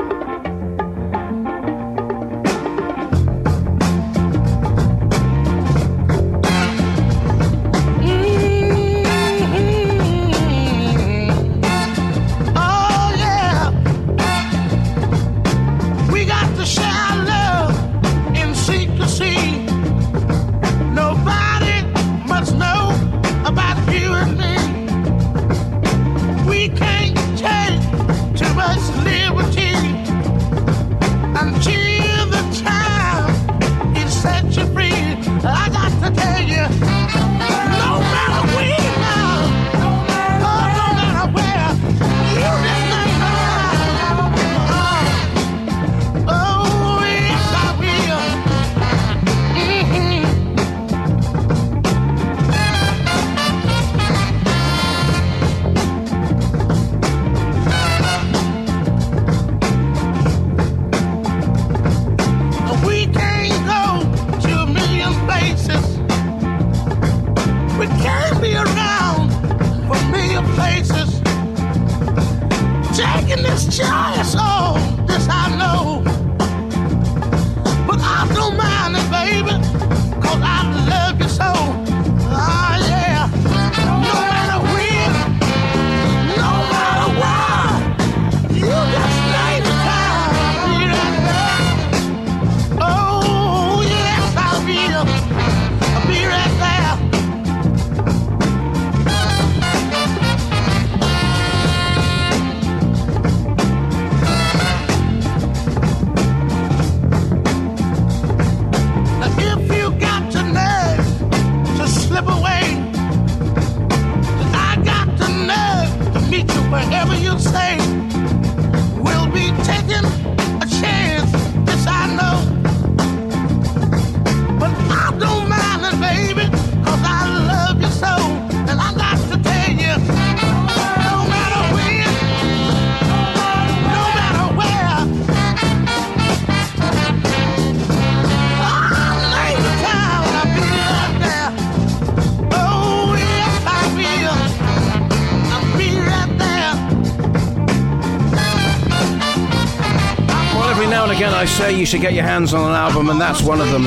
I 151.44 151.46
say 151.46 151.78
you 151.78 151.84
should 151.84 152.00
get 152.00 152.14
your 152.14 152.24
hands 152.24 152.54
on 152.54 152.70
an 152.70 152.74
album, 152.74 153.10
and 153.10 153.20
that's 153.20 153.42
one 153.42 153.60
of 153.60 153.70
them. 153.70 153.82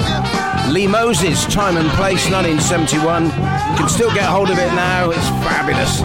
Lee 0.71 0.85
Moses, 0.85 1.43
Time 1.45 1.75
and 1.75 1.89
Place, 1.93 2.29
1971. 2.29 3.23
You 3.25 3.31
can 3.31 3.89
still 3.89 4.13
get 4.13 4.25
hold 4.25 4.51
of 4.51 4.59
it 4.59 4.67
now. 4.75 5.09
It's 5.09 5.27
fabulous. 5.41 5.97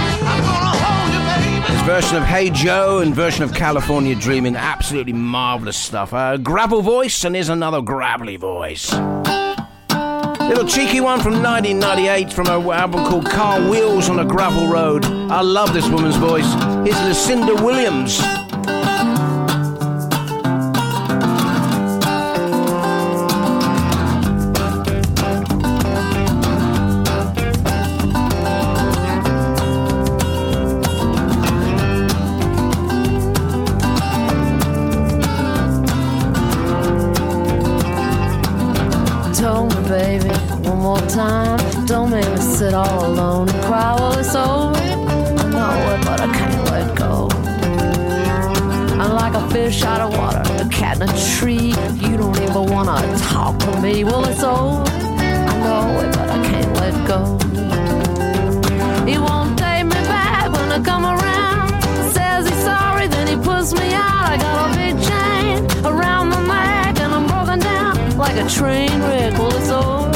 His 1.69 1.83
version 1.83 2.17
of 2.17 2.23
Hey 2.23 2.49
Joe 2.49 3.01
and 3.01 3.15
version 3.15 3.45
of 3.45 3.53
California 3.53 4.15
Dreaming, 4.15 4.57
absolutely 4.57 5.13
marvelous 5.13 5.77
stuff. 5.77 6.15
Uh, 6.15 6.39
gravel 6.39 6.81
voice, 6.81 7.23
and 7.23 7.35
here's 7.35 7.51
another 7.51 7.83
gravelly 7.83 8.37
voice. 8.37 8.91
Little 10.41 10.67
cheeky 10.67 11.03
one 11.03 11.21
from 11.21 11.43
1998 11.43 12.33
from 12.33 12.47
an 12.47 12.67
album 12.71 13.05
called 13.05 13.27
Car 13.27 13.61
Wheels 13.69 14.09
on 14.09 14.21
a 14.21 14.25
Gravel 14.25 14.69
Road. 14.69 15.05
I 15.05 15.43
love 15.43 15.75
this 15.75 15.87
woman's 15.87 16.17
voice. 16.17 16.51
Here's 16.87 16.99
Lucinda 17.03 17.55
Williams. 17.63 18.23
A 68.43 68.49
train 68.49 69.01
wreck. 69.03 69.33
Well, 69.39 69.55
it's 69.57 69.71
over. 69.71 70.11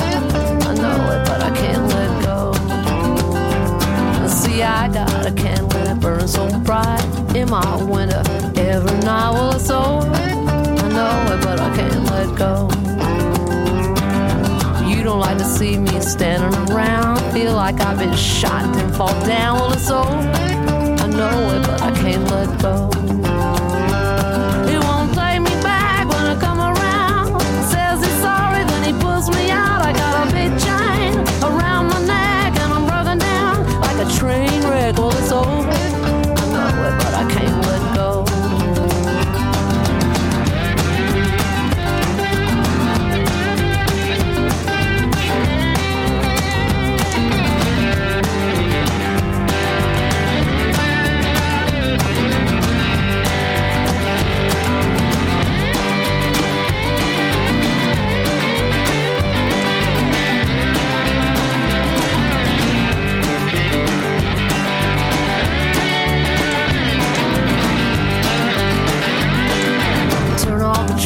I 0.68 0.74
know 0.74 1.10
it, 1.14 1.26
but 1.28 1.42
I 1.42 1.50
can't 1.54 1.86
let 1.88 2.24
go. 2.24 2.52
See, 4.28 4.62
I 4.62 4.88
got 4.88 5.26
a 5.26 5.32
candle 5.32 5.68
that 5.68 6.00
burns 6.00 6.32
so 6.32 6.48
bright 6.60 7.04
in 7.36 7.48
my 7.50 7.84
winter 7.84 8.22
every 8.56 8.98
night. 9.00 9.30
Well, 9.32 9.52
it's 9.54 9.70
over. 9.70 10.10
I 10.10 10.88
know 10.88 11.34
it, 11.34 11.40
but 11.44 11.60
I 11.60 11.76
can't 11.76 12.04
let 12.14 12.36
go. 12.36 12.68
You 14.88 15.04
don't 15.04 15.20
like 15.20 15.38
to 15.38 15.44
see 15.44 15.78
me 15.78 16.00
standing 16.00 16.54
around. 16.70 17.20
Feel 17.32 17.54
like 17.54 17.80
I've 17.80 17.98
been 17.98 18.16
shot 18.16 18.64
and 18.76 18.94
fall 18.94 19.14
down. 19.26 19.58
Well, 19.60 19.72
it's 19.72 19.90
over. 19.90 20.06
I 20.06 21.06
know 21.06 21.54
it, 21.54 21.66
but 21.66 21.82
I 21.82 21.90
can't 21.92 22.24
let 22.30 22.60
go. 22.60 22.95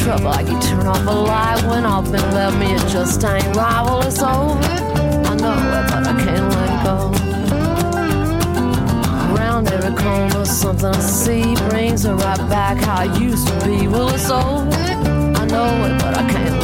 Trouble 0.01 0.31
like 0.31 0.47
you 0.47 0.59
turn 0.61 0.87
off 0.87 1.05
a 1.05 1.11
light 1.11 1.63
when 1.69 1.85
I've 1.85 2.11
been 2.11 2.31
left 2.33 2.57
me. 2.57 2.73
It 2.73 2.87
just 2.87 3.23
ain't 3.23 3.55
right. 3.55 3.83
Well, 3.85 4.01
it's 4.01 4.21
over. 4.21 4.59
I 5.29 5.35
know 5.35 5.53
it, 5.77 5.85
but 5.91 6.07
I 6.07 6.13
can't 6.23 6.49
let 6.55 6.83
go. 6.85 6.97
Around 9.35 9.67
every 9.71 9.95
corner, 9.95 10.45
something 10.45 10.87
I 10.87 10.99
see 10.99 11.55
brings 11.69 12.03
her 12.03 12.15
right 12.15 12.49
back 12.49 12.77
how 12.77 13.01
I 13.01 13.19
used 13.19 13.47
to 13.47 13.65
be. 13.65 13.87
Well, 13.87 14.09
it's 14.09 14.29
over. 14.29 14.71
I 15.41 15.45
know 15.45 15.85
it, 15.85 15.99
but 16.01 16.17
I 16.17 16.29
can't 16.31 16.60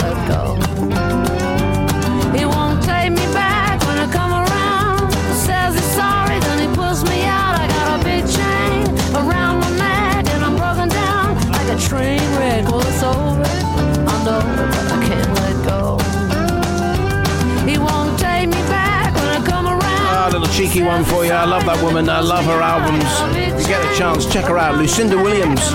cheeky 20.68 20.84
one 20.84 21.04
for 21.06 21.26
you. 21.26 21.32
I 21.32 21.46
love 21.46 21.66
that 21.66 21.82
woman. 21.84 22.10
I 22.10 22.20
love 22.20 22.46
her 22.46 22.62
albums. 22.62 23.04
If 23.36 23.62
you 23.62 23.68
get 23.68 23.84
a 23.84 23.98
chance, 23.98 24.26
check 24.32 24.46
her 24.46 24.58
out. 24.58 24.78
Lucinda 24.78 25.16
Williams. 25.16 25.70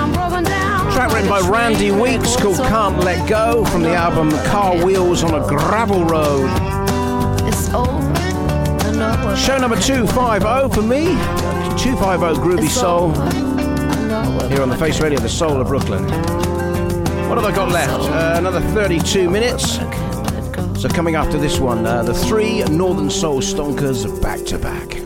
Track 0.94 1.12
written 1.12 1.28
by 1.28 1.40
Randy 1.40 1.90
Weeks 1.90 2.36
called 2.36 2.56
Can't 2.56 2.98
Let 2.98 3.28
Go 3.28 3.64
from 3.66 3.82
the 3.82 3.94
album 3.94 4.30
Car 4.46 4.84
Wheels 4.84 5.24
on 5.24 5.34
a 5.34 5.46
Gravel 5.46 6.04
Road. 6.04 6.48
Show 9.36 9.58
number 9.58 9.80
250 9.80 10.74
for 10.74 10.82
me. 10.82 11.04
250 11.78 12.40
Groovy 12.40 12.68
Soul. 12.68 13.12
Here 14.48 14.62
on 14.62 14.68
the 14.68 14.76
Face 14.76 15.00
Radio, 15.00 15.18
the 15.18 15.28
Soul 15.28 15.60
of 15.60 15.68
Brooklyn. 15.68 16.04
What 17.28 17.38
have 17.38 17.46
I 17.46 17.54
got 17.54 17.70
left? 17.70 18.10
Uh, 18.10 18.34
another 18.36 18.60
32 18.60 19.30
minutes. 19.30 19.78
So 20.82 20.88
coming 20.88 21.14
after 21.14 21.38
this 21.38 21.60
one, 21.60 21.86
uh, 21.86 22.02
the 22.02 22.12
three 22.12 22.64
Northern 22.64 23.08
Soul 23.08 23.40
Stonkers 23.40 24.20
back 24.20 24.40
to 24.46 24.58
back. 24.58 25.01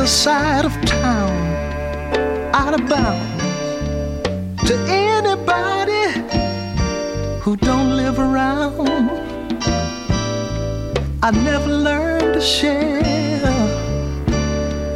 Other 0.00 0.08
side 0.08 0.64
of 0.64 0.72
town, 0.86 1.30
out 2.54 2.72
of 2.72 2.88
bounds. 2.88 3.42
To 4.66 4.74
anybody 4.88 6.06
who 7.42 7.54
don't 7.56 7.98
live 7.98 8.18
around, 8.18 8.88
I 11.22 11.30
never 11.44 11.68
learned 11.68 12.32
to 12.32 12.40
share 12.40 13.44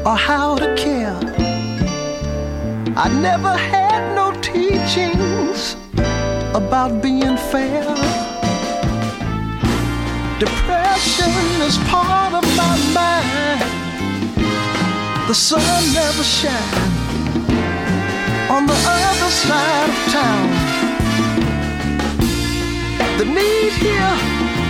or 0.07 0.17
how 0.17 0.57
to 0.57 0.75
care. 0.75 1.21
I 2.97 3.09
never 3.21 3.55
had 3.55 4.03
no 4.15 4.33
teachings 4.41 5.77
about 6.55 7.03
being 7.03 7.37
fair. 7.53 7.85
Depression 10.39 11.61
is 11.69 11.77
part 11.91 12.33
of. 12.33 12.44
The 15.27 15.35
sun 15.35 15.63
never 15.95 16.23
shines 16.23 16.75
on 18.51 18.67
the 18.67 18.75
other 18.75 19.31
side 19.31 19.89
of 19.89 20.13
town. 20.13 20.49
The 23.17 23.25
need 23.25 23.73
here 23.73 24.17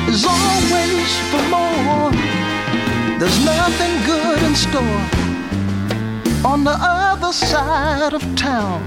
is 0.09 0.25
always 0.25 1.11
for 1.31 1.43
more. 1.51 2.13
There's 3.19 3.45
nothing 3.45 3.95
good 4.07 4.43
in 4.45 4.55
store 4.55 5.03
on 6.45 6.63
the 6.63 6.77
other 6.79 7.33
side 7.33 8.15
of 8.15 8.23
town. 8.37 8.81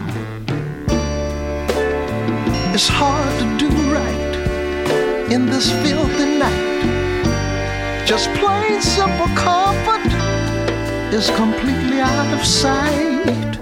It's 2.73 2.88
hard 2.88 3.34
to 3.41 3.57
do 3.57 3.69
right 3.91 5.31
in 5.34 5.48
this 5.48 5.69
filthy 5.84 6.38
night. 6.39 8.06
Just 8.06 8.30
plain 8.35 8.81
simple 8.81 9.27
comfort 9.35 10.16
is 11.13 11.29
completely 11.31 11.99
out 12.01 12.34
of 12.34 12.45
sight. 12.45 13.57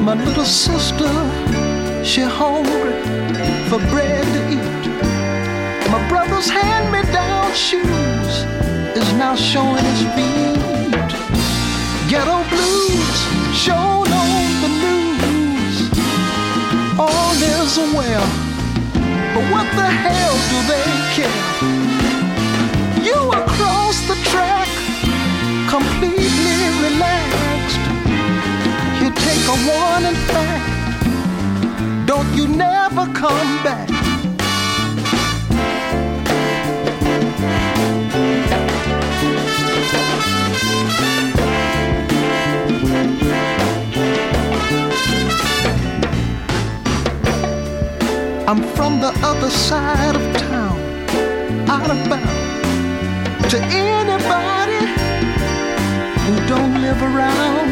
My 0.00 0.14
little 0.14 0.44
sister, 0.44 1.10
she 2.04 2.20
hungry 2.20 2.92
for 3.68 3.78
bread 3.90 4.24
to 4.34 4.40
eat. 4.52 4.84
My 5.90 6.06
brother's 6.08 6.50
hand-me-down 6.50 7.54
shoes 7.54 8.34
is 9.00 9.12
now 9.14 9.34
showing 9.34 9.84
his 9.84 10.02
feet. 10.14 11.10
Ghetto 12.10 12.38
blues 12.52 13.18
shown 13.56 14.06
on 14.22 14.44
the 14.62 14.70
news. 14.84 15.76
All 16.98 17.34
is 17.56 17.78
well, 17.96 18.26
but 19.32 19.44
what 19.52 19.66
the 19.74 19.88
hell 20.04 20.34
do 20.50 20.58
they 20.68 20.88
care? 21.14 21.83
Completely 25.74 26.68
relaxed. 26.86 27.84
You 29.02 29.10
take 29.26 29.44
a 29.54 29.58
warning 29.68 30.18
fact. 30.30 32.06
Don't 32.06 32.30
you 32.36 32.46
never 32.46 33.04
come 33.12 33.50
back. 33.64 33.90
I'm 48.46 48.62
from 48.76 49.00
the 49.00 49.12
other 49.24 49.50
side 49.50 50.14
of 50.14 50.36
town, 50.36 50.78
out 51.68 51.90
of 51.90 51.98
bounds 52.08 53.50
to 53.50 53.58
anybody 53.60 55.03
live 56.94 57.14
around. 57.14 57.70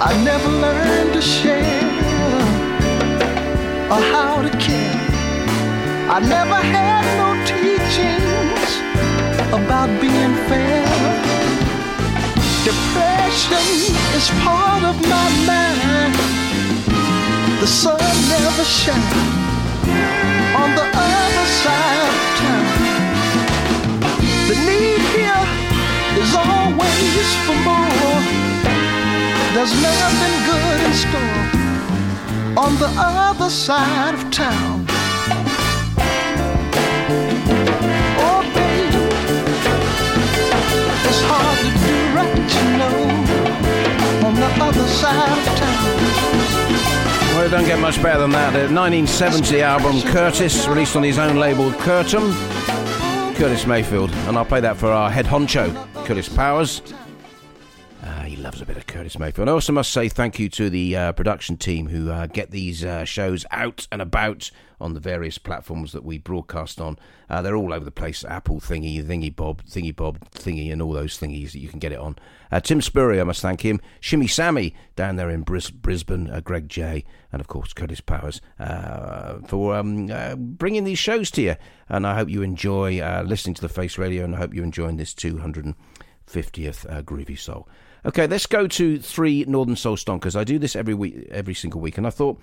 I 0.00 0.12
never 0.24 0.48
learned 0.48 1.12
to 1.14 1.22
share 1.22 1.82
or 3.92 4.00
how 4.12 4.42
to 4.42 4.50
care. 4.58 4.96
I 6.16 6.20
never 6.20 6.58
had 6.76 7.04
no 7.20 7.28
teachings 7.52 8.70
about 9.58 9.88
being 10.00 10.34
fair. 10.48 10.84
Depression 12.64 13.66
is 14.16 14.26
part 14.44 14.82
of 14.90 14.96
my 15.14 15.28
mind. 15.50 16.14
The 17.60 17.66
sun 17.66 18.00
never 18.28 18.64
shines 18.64 19.14
on 20.60 20.68
the 20.78 20.86
other 21.06 21.46
side 21.62 22.00
of 22.08 22.16
town. 22.40 22.66
The 24.48 24.56
need 24.66 24.93
is 26.24 26.34
always 26.34 27.30
for 27.44 27.58
more. 27.68 28.20
There's 29.54 29.74
nothing 29.82 30.34
good 30.50 30.78
in 30.88 30.92
store 31.04 31.44
on 32.64 32.72
the 32.82 32.90
other 32.96 33.50
side 33.50 34.14
of 34.14 34.22
town. 34.30 34.86
Oh, 38.26 38.40
baby, 38.56 39.04
it's 41.08 41.22
hard 41.30 41.58
to 41.64 41.70
do 41.84 41.96
right, 42.16 42.52
you 42.56 42.66
know, 42.80 42.96
on 44.26 44.34
the 44.42 44.50
other 44.66 44.88
side 45.00 45.38
of 45.38 45.48
town. 45.62 45.94
Well, 47.34 47.46
it 47.46 47.50
don't 47.50 47.66
get 47.66 47.80
much 47.80 48.02
better 48.02 48.20
than 48.20 48.30
that. 48.30 48.52
The 48.52 48.72
1970 48.72 49.62
album 49.62 50.00
Curtis, 50.12 50.66
released 50.66 50.96
on 50.96 51.02
his 51.02 51.18
own 51.18 51.36
label 51.36 51.70
Curtom. 51.70 52.32
Curtis 53.34 53.66
Mayfield, 53.66 54.10
and 54.28 54.36
I'll 54.38 54.44
play 54.44 54.60
that 54.60 54.76
for 54.76 54.86
our 54.86 55.10
head 55.10 55.26
honcho, 55.26 55.74
Curtis 56.04 56.28
Powers. 56.28 56.82
Uh, 58.02 58.20
he 58.24 58.36
loves 58.36 58.60
a 58.60 58.66
bit 58.66 58.76
of 58.76 58.86
Curtis 58.86 59.18
Mayfield. 59.18 59.48
I 59.48 59.52
also 59.52 59.72
must 59.72 59.90
say 59.90 60.10
thank 60.10 60.38
you 60.38 60.50
to 60.50 60.68
the 60.68 60.94
uh, 60.94 61.12
production 61.12 61.56
team 61.56 61.88
who 61.88 62.10
uh, 62.10 62.26
get 62.26 62.50
these 62.50 62.84
uh, 62.84 63.06
shows 63.06 63.46
out 63.50 63.88
and 63.90 64.02
about 64.02 64.50
on 64.78 64.92
the 64.92 65.00
various 65.00 65.38
platforms 65.38 65.92
that 65.92 66.04
we 66.04 66.18
broadcast 66.18 66.78
on. 66.78 66.98
Uh, 67.30 67.40
they're 67.40 67.56
all 67.56 67.72
over 67.72 67.86
the 67.86 67.90
place 67.90 68.22
Apple 68.22 68.60
Thingy, 68.60 69.02
Thingy 69.02 69.34
Bob, 69.34 69.64
Thingy 69.64 69.96
Bob, 69.96 70.18
Thingy, 70.32 70.70
and 70.70 70.82
all 70.82 70.92
those 70.92 71.18
thingies 71.18 71.52
that 71.52 71.60
you 71.60 71.68
can 71.68 71.78
get 71.78 71.92
it 71.92 71.98
on. 71.98 72.16
Uh, 72.52 72.60
Tim 72.60 72.82
Spurrier, 72.82 73.22
I 73.22 73.24
must 73.24 73.40
thank 73.40 73.62
him. 73.62 73.80
Shimmy 74.00 74.26
Sammy 74.26 74.74
down 74.96 75.16
there 75.16 75.30
in 75.30 75.40
Bris- 75.40 75.70
Brisbane, 75.70 76.42
Greg 76.44 76.68
J, 76.68 77.06
and 77.32 77.40
of 77.40 77.48
course 77.48 77.72
Curtis 77.72 78.02
Powers 78.02 78.42
for 79.46 79.74
um, 79.74 80.08
bringing 80.36 80.84
these 80.84 80.98
shows 80.98 81.30
to 81.30 81.40
you. 81.42 81.56
And 81.88 82.06
I 82.06 82.14
hope 82.14 82.28
you 82.28 82.42
enjoy 82.42 83.00
listening 83.24 83.54
to 83.54 83.62
the 83.62 83.70
Face 83.70 83.96
Radio, 83.96 84.24
and 84.24 84.34
I 84.34 84.38
hope 84.38 84.52
you're 84.52 84.64
enjoying 84.64 84.98
this 84.98 85.14
250th 86.26 86.90
uh, 86.90 87.02
Groovy 87.02 87.38
Soul. 87.38 87.68
Okay, 88.06 88.26
let's 88.26 88.46
go 88.46 88.66
to 88.66 88.98
three 88.98 89.44
Northern 89.46 89.76
Soul 89.76 89.96
Stonkers. 89.96 90.36
I 90.36 90.44
do 90.44 90.58
this 90.58 90.76
every 90.76 90.94
week, 90.94 91.26
every 91.30 91.54
single 91.54 91.80
week, 91.80 91.98
and 91.98 92.06
I 92.06 92.10
thought 92.10 92.40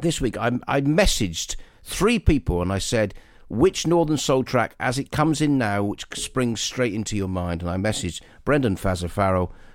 this 0.00 0.20
week 0.20 0.36
I, 0.36 0.58
I 0.66 0.80
messaged 0.80 1.56
three 1.82 2.18
people 2.18 2.62
and 2.62 2.72
I 2.72 2.78
said 2.78 3.14
which 3.48 3.86
Northern 3.86 4.18
Soul 4.18 4.44
track, 4.44 4.74
as 4.78 4.98
it 4.98 5.10
comes 5.10 5.40
in 5.40 5.56
now, 5.56 5.82
which 5.82 6.06
springs 6.14 6.60
straight 6.60 6.92
into 6.92 7.16
your 7.16 7.28
mind, 7.28 7.62
and 7.62 7.70
I 7.70 7.76
messaged 7.76 8.20
Brendan 8.44 8.76
Fazza 8.76 9.08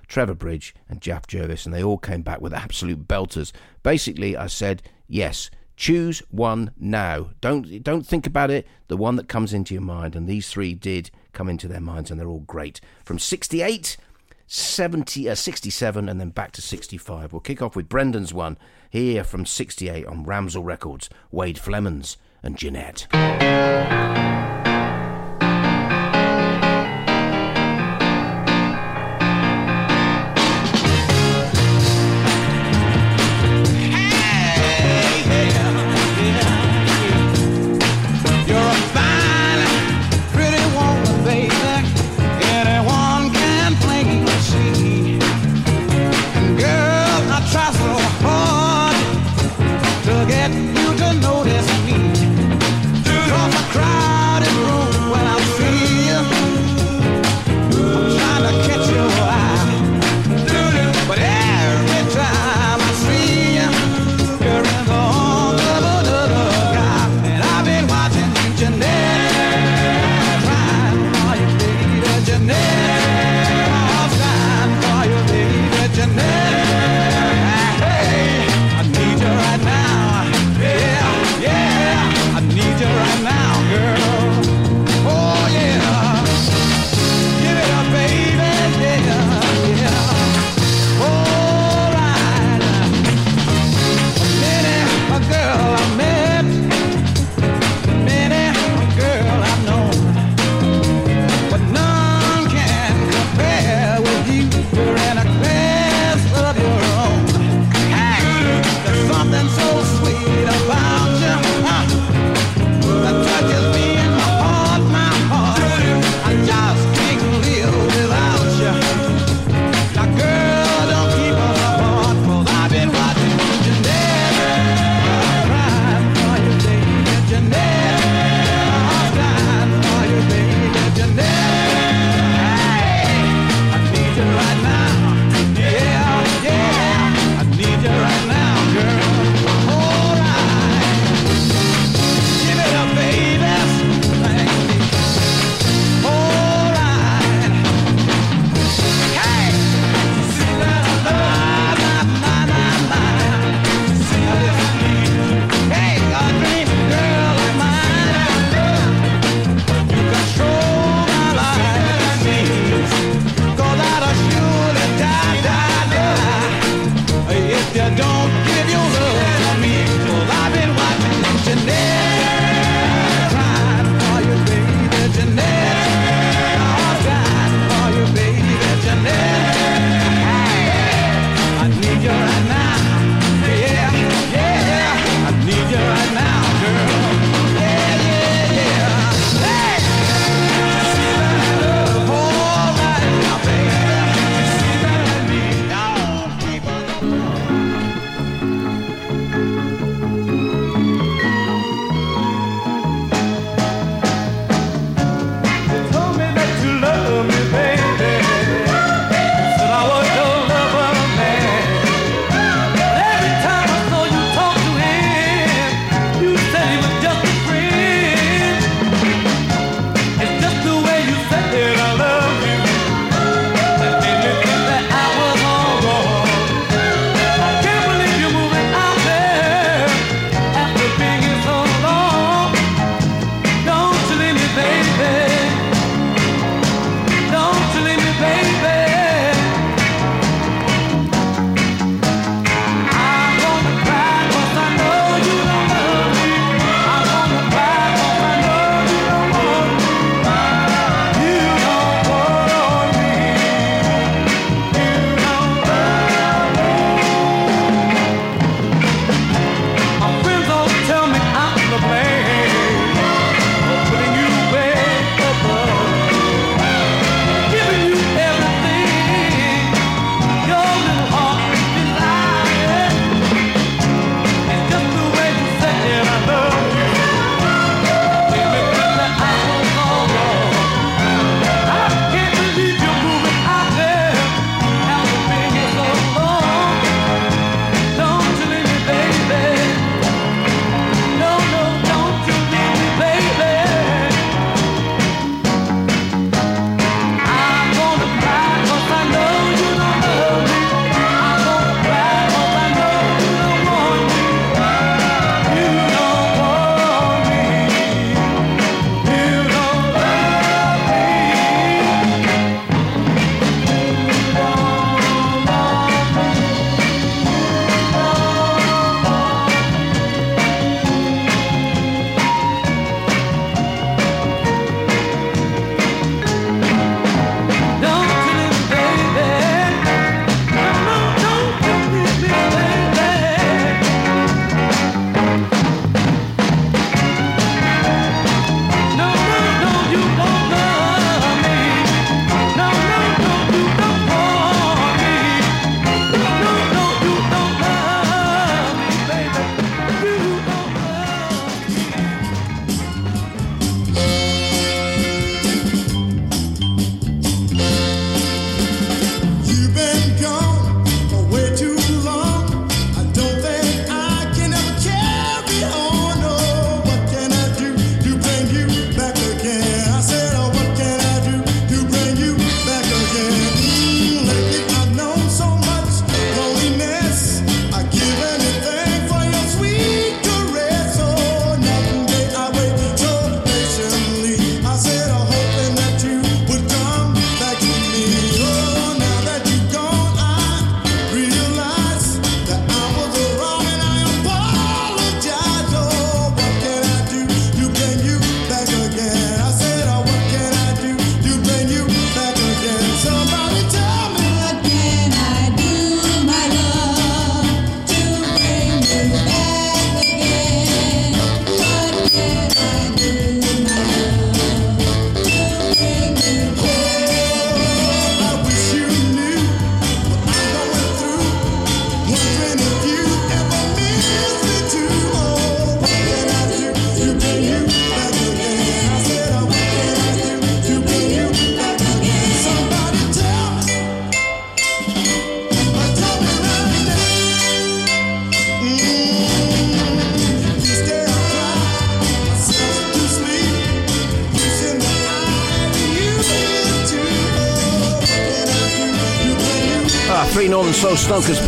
Trevor 0.07 0.35
Bridge, 0.35 0.75
and 0.87 1.01
Jeff 1.01 1.25
Jervis, 1.25 1.65
and 1.65 1.73
they 1.73 1.83
all 1.83 1.97
came 1.97 2.21
back 2.21 2.39
with 2.39 2.53
absolute 2.53 3.07
belters. 3.07 3.51
Basically, 3.81 4.37
I 4.37 4.47
said 4.47 4.83
yes. 5.07 5.49
Choose 5.75 6.21
one 6.29 6.71
now. 6.77 7.31
Don't 7.41 7.81
don't 7.81 8.05
think 8.05 8.27
about 8.27 8.51
it. 8.51 8.67
The 8.89 8.97
one 8.97 9.15
that 9.15 9.27
comes 9.27 9.53
into 9.53 9.73
your 9.73 9.81
mind, 9.81 10.15
and 10.15 10.27
these 10.27 10.49
three 10.49 10.75
did 10.75 11.09
come 11.33 11.49
into 11.49 11.67
their 11.67 11.81
minds, 11.81 12.09
and 12.09 12.19
they're 12.19 12.29
all 12.29 12.39
great. 12.39 12.79
From 13.03 13.19
'68 13.19 13.97
70, 14.47 15.29
uh, 15.29 15.35
67 15.35 16.07
and 16.09 16.19
then 16.19 16.29
back 16.29 16.51
to 16.51 16.61
65. 16.61 17.33
We'll 17.33 17.39
kick 17.39 17.61
off 17.61 17.75
with 17.75 17.89
Brendan's 17.89 18.33
one 18.33 18.57
here 18.89 19.23
from 19.23 19.45
68 19.45 20.05
on 20.05 20.25
Ramsel 20.25 20.63
Records, 20.63 21.09
Wade 21.31 21.57
Flemons 21.57 22.17
and 22.43 22.57
Jeanette. 22.57 23.07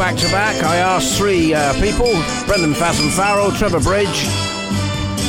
Back 0.05 0.17
to 0.17 0.27
back. 0.27 0.63
I 0.63 0.75
asked 0.75 1.17
three 1.17 1.55
uh, 1.55 1.73
people 1.81 2.05
Brendan 2.45 2.75
Fasm 2.75 3.09
Farrell, 3.15 3.51
Trevor 3.51 3.79
Bridge, 3.79 4.27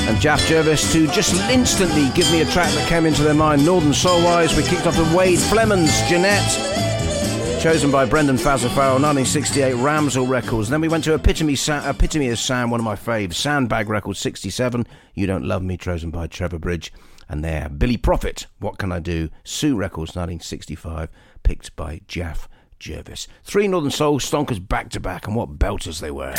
and 0.06 0.20
Jaff 0.20 0.46
Jervis 0.46 0.92
to 0.92 1.06
just 1.06 1.34
instantly 1.48 2.10
give 2.10 2.30
me 2.30 2.42
a 2.42 2.44
track 2.44 2.70
that 2.72 2.86
came 2.86 3.06
into 3.06 3.22
their 3.22 3.32
mind. 3.32 3.64
Northern 3.64 3.94
Soul 3.94 4.22
wise, 4.22 4.54
we 4.54 4.62
kicked 4.62 4.86
off 4.86 4.98
with 4.98 5.14
Wade 5.14 5.38
Flemons, 5.38 6.06
Jeanette, 6.10 7.62
chosen 7.62 7.90
by 7.90 8.04
Brendan 8.04 8.36
Fasm 8.36 8.68
Farrell, 8.68 9.00
1968 9.00 9.72
Ramsel 9.76 10.26
Records. 10.26 10.68
Then 10.68 10.82
we 10.82 10.88
went 10.88 11.04
to 11.04 11.14
Epitome, 11.14 11.56
Epitome 11.68 12.28
of 12.28 12.38
Sound, 12.38 12.70
one 12.70 12.78
of 12.78 12.84
my 12.84 12.96
faves, 12.96 13.32
Sandbag 13.32 13.88
Records, 13.88 14.18
67, 14.18 14.86
You 15.14 15.26
Don't 15.26 15.46
Love 15.46 15.62
Me, 15.62 15.78
chosen 15.78 16.10
by 16.10 16.26
Trevor 16.26 16.58
Bridge. 16.58 16.92
And 17.30 17.42
there, 17.42 17.70
Billy 17.70 17.96
Prophet, 17.96 18.46
What 18.58 18.76
Can 18.76 18.92
I 18.92 19.00
Do? 19.00 19.30
Sue 19.42 19.74
Records, 19.74 20.10
1965, 20.10 21.08
picked 21.44 21.74
by 21.76 22.02
Jaff 22.06 22.46
Jervis. 22.78 23.26
Three 23.44 23.68
Northern 23.68 23.90
Soul 23.90 24.20
stonkers 24.20 24.66
back 24.66 24.90
to 24.90 25.00
back, 25.00 25.26
and 25.26 25.34
what 25.34 25.58
belters 25.58 26.00
they 26.00 26.10
were. 26.10 26.34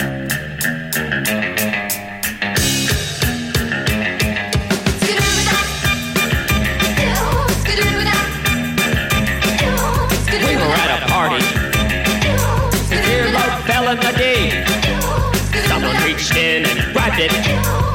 We 10.38 10.56
were 10.56 10.74
at 10.74 11.02
a 11.02 11.06
party. 11.08 11.44
The 12.90 13.00
earlobe 13.02 13.62
fell 13.66 13.90
in 13.90 13.98
the 13.98 14.12
D. 14.18 15.68
Someone 15.68 15.96
reached 16.04 16.36
in 16.36 16.66
and 16.66 16.94
grabbed 16.94 17.20
it. 17.20 17.87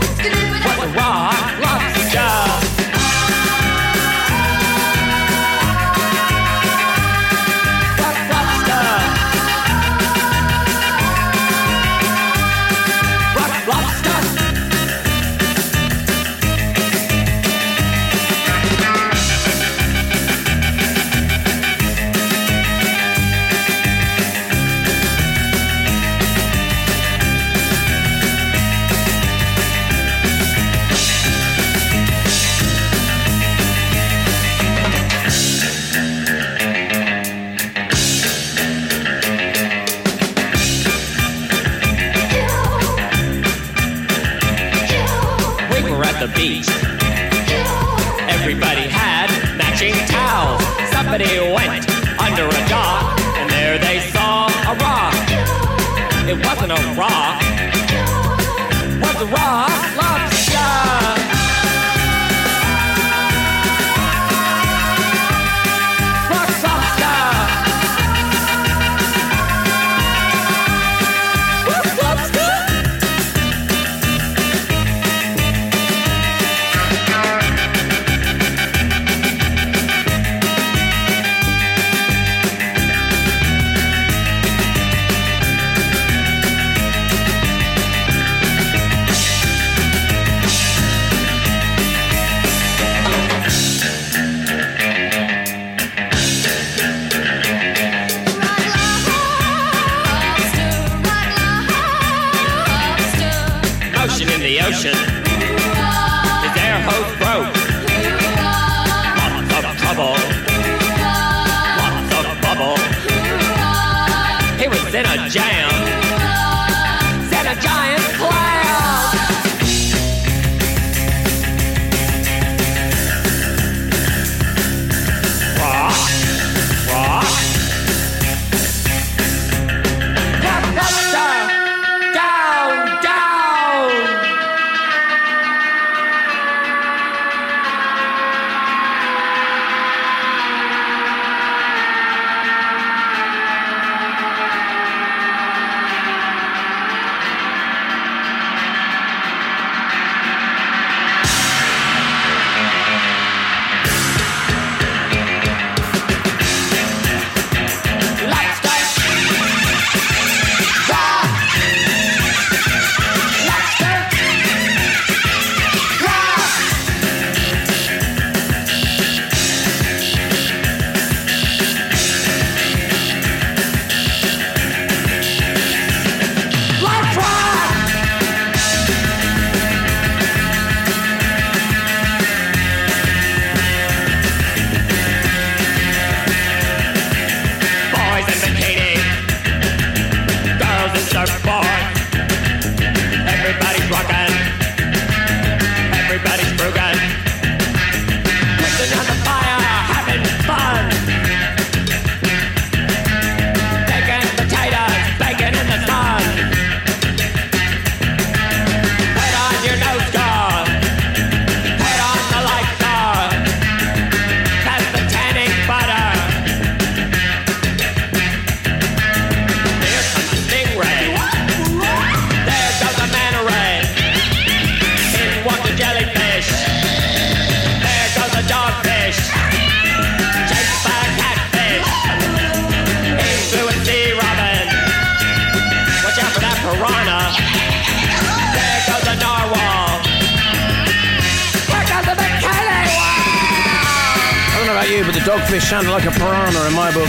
Dogfish 245.22 245.62
sounded 245.68 245.90
like 245.90 246.04
a 246.04 246.10
piranha 246.10 246.66
in 246.66 246.74
my 246.74 246.92
book. 246.92 247.08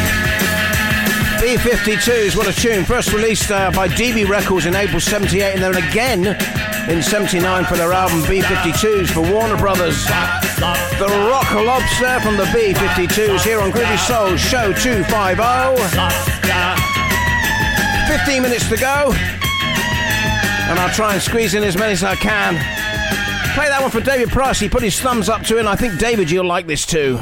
B-52s, 1.42 2.36
what 2.38 2.48
a 2.48 2.54
tune. 2.54 2.86
First 2.86 3.12
released 3.12 3.52
uh, 3.52 3.72
by 3.72 3.88
DB 3.88 4.28
Records 4.28 4.66
in 4.66 4.76
April 4.76 5.00
78 5.00 5.56
and 5.56 5.64
then 5.64 5.76
again 5.76 6.26
in 6.90 7.02
79 7.02 7.66
for 7.66 7.76
their 7.76 7.92
album 7.92 8.22
B-52s 8.30 9.10
for 9.10 9.22
Warner 9.22 9.58
Brothers. 9.58 10.06
The 10.06 11.28
Rock 11.30 11.52
Lobster 11.54 12.20
from 12.22 12.38
the 12.38 12.50
B-52s 12.54 13.42
here 13.42 13.60
on 13.60 13.72
Groovy 13.72 13.98
Soul 13.98 14.38
Show 14.38 14.72
250. 14.74 16.24
15 18.08 18.42
minutes 18.42 18.70
to 18.70 18.78
go. 18.78 19.12
And 20.70 20.80
I'll 20.80 20.94
try 20.94 21.14
and 21.14 21.22
squeeze 21.22 21.56
in 21.56 21.64
as 21.64 21.76
many 21.76 21.94
as 21.94 22.04
I 22.04 22.16
can. 22.16 22.54
Play 23.54 23.68
that 23.70 23.82
one 23.82 23.92
for 23.92 24.02
David 24.02 24.30
Price. 24.30 24.60
He 24.60 24.70
put 24.70 24.84
his 24.84 25.00
thumbs 25.00 25.30
up 25.30 25.44
to 25.44 25.58
it, 25.58 25.60
and 25.60 25.70
I 25.70 25.76
think, 25.76 26.00
David, 26.00 26.32
you'll 26.32 26.46
like 26.46 26.68
this 26.68 26.86
too. 26.86 27.20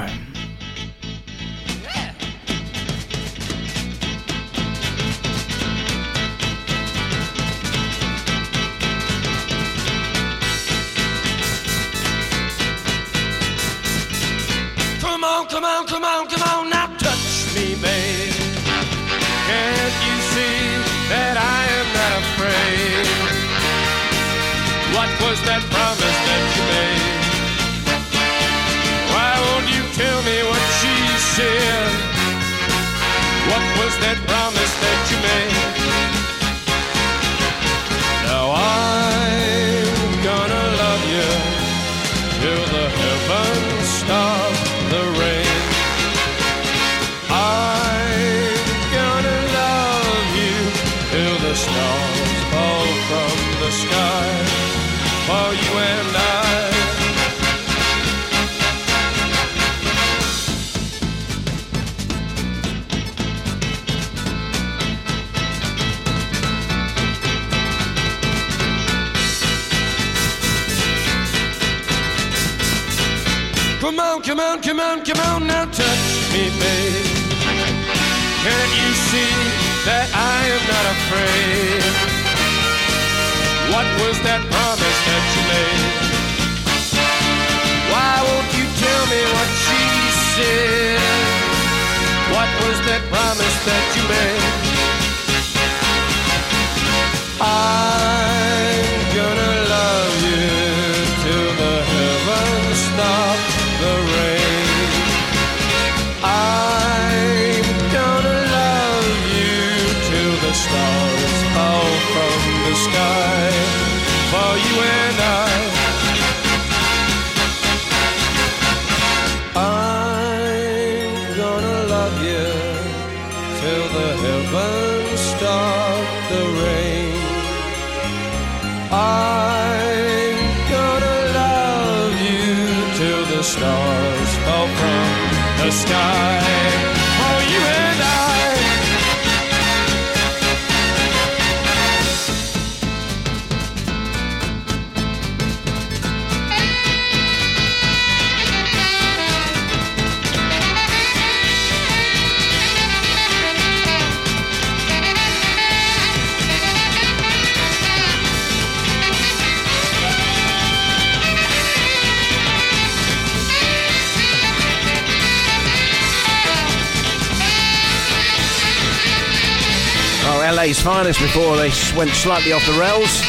Went 171.95 172.11
slightly 172.11 172.53
off 172.53 172.65
the 172.65 172.73
rails. 172.73 173.21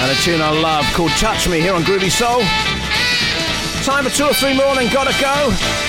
And 0.00 0.10
a 0.10 0.14
tune 0.22 0.40
I 0.40 0.50
love 0.50 0.84
called 0.94 1.10
Touch 1.12 1.48
Me 1.48 1.60
here 1.60 1.74
on 1.74 1.82
Groovy 1.82 2.10
Soul. 2.10 2.40
Time 3.84 4.04
for 4.04 4.10
two 4.10 4.24
or 4.24 4.34
three 4.34 4.54
more 4.54 4.78
and 4.78 4.90
gotta 4.90 5.14
go. 5.20 5.79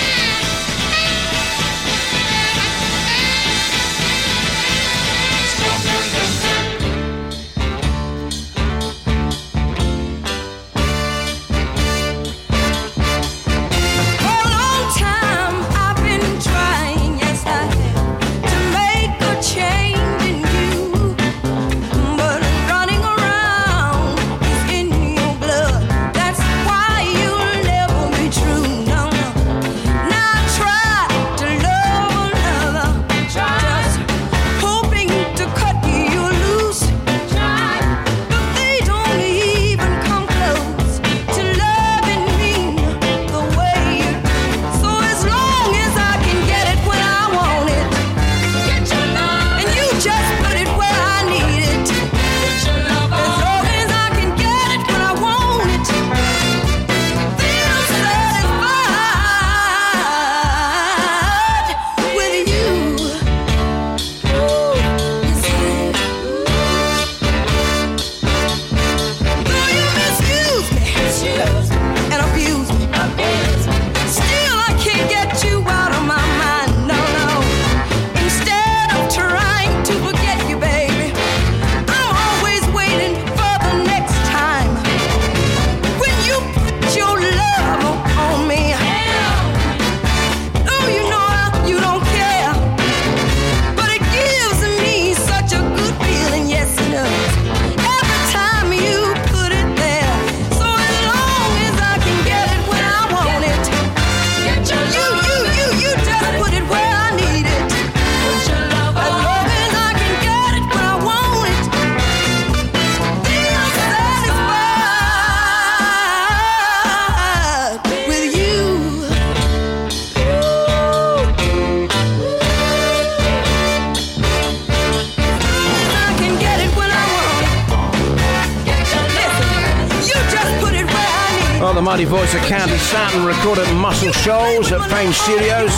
Staton, 132.92 133.24
recorded 133.24 133.66
at 133.66 133.74
Muscle 133.74 134.12
Shoals 134.12 134.70
at 134.70 134.82
Fame 134.90 135.14
Studios. 135.14 135.72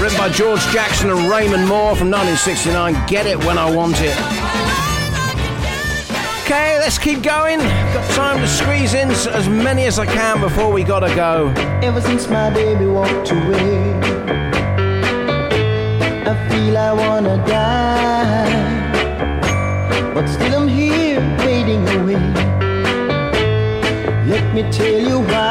Written 0.00 0.16
by 0.16 0.30
George 0.30 0.62
Jackson 0.72 1.10
and 1.10 1.28
Raymond 1.28 1.68
Moore 1.68 1.94
from 1.94 2.10
1969. 2.10 3.06
Get 3.06 3.26
it 3.26 3.36
when 3.44 3.58
I 3.58 3.70
want 3.70 3.96
it. 4.00 4.16
Okay, 6.40 6.78
let's 6.78 6.96
keep 6.96 7.22
going. 7.22 7.58
Got 7.58 8.10
time 8.12 8.38
to 8.38 8.48
squeeze 8.48 8.94
in 8.94 9.10
as 9.10 9.46
many 9.46 9.84
as 9.84 9.98
I 9.98 10.06
can 10.06 10.40
before 10.40 10.72
we 10.72 10.84
gotta 10.84 11.14
go. 11.14 11.52
Ever 11.82 12.00
since 12.00 12.26
my 12.28 12.48
baby 12.48 12.86
walked 12.86 13.30
away, 13.32 13.92
I 16.24 16.48
feel 16.48 16.78
I 16.78 16.92
wanna 16.94 17.36
die. 17.46 18.54
But 20.14 20.26
still 20.28 20.62
I'm 20.62 20.68
here 20.68 21.20
waiting 21.40 21.86
away. 22.00 22.16
Let 24.26 24.54
me 24.54 24.62
tell 24.72 24.98
you 24.98 25.20
why. 25.20 25.45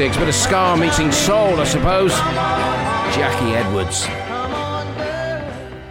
1966. 0.00 0.16
Bit 0.16 0.28
of 0.28 0.34
ska 0.34 0.76
meeting 0.78 1.12
soul, 1.12 1.60
I 1.60 1.64
suppose. 1.64 2.12
Jackie 3.14 3.54
Edwards. 3.54 4.06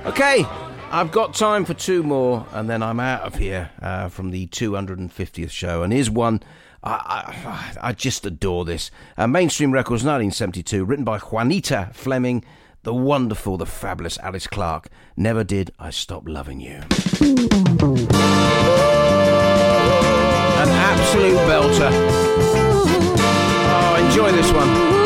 Okay, 0.08 0.46
I've 0.90 1.12
got 1.12 1.36
time 1.36 1.64
for 1.64 1.76
two 1.76 2.02
more, 2.02 2.48
and 2.52 2.68
then 2.68 2.82
I'm 2.82 3.00
out 3.00 3.22
of 3.22 3.36
here 3.36 3.70
uh, 3.80 4.10
from 4.10 4.32
the 4.32 4.48
250th 4.48 5.52
show. 5.52 5.84
And 5.84 5.94
here's 5.94 6.10
one. 6.10 6.42
I, 6.84 7.76
I, 7.80 7.90
I 7.90 7.94
just 7.94 8.26
adore 8.26 8.66
this. 8.66 8.90
Uh, 9.16 9.28
Mainstream 9.28 9.72
Records, 9.72 10.04
1972, 10.04 10.86
written 10.86 11.06
by 11.06 11.20
Juanita 11.20 11.92
Fleming, 11.94 12.44
the 12.82 12.96
wonderful, 12.96 13.58
the 13.58 13.68
fabulous 13.68 14.18
Alice 14.20 14.48
Clark. 14.48 14.88
Never 15.18 15.44
did 15.44 15.72
I 15.78 15.92
stop 15.92 16.28
loving 16.28 16.60
you. 16.60 16.82
An 20.58 20.70
absolute 20.70 21.38
belter. 21.48 23.19
Enjoy 24.20 24.36
this 24.36 24.52
one. 24.52 24.99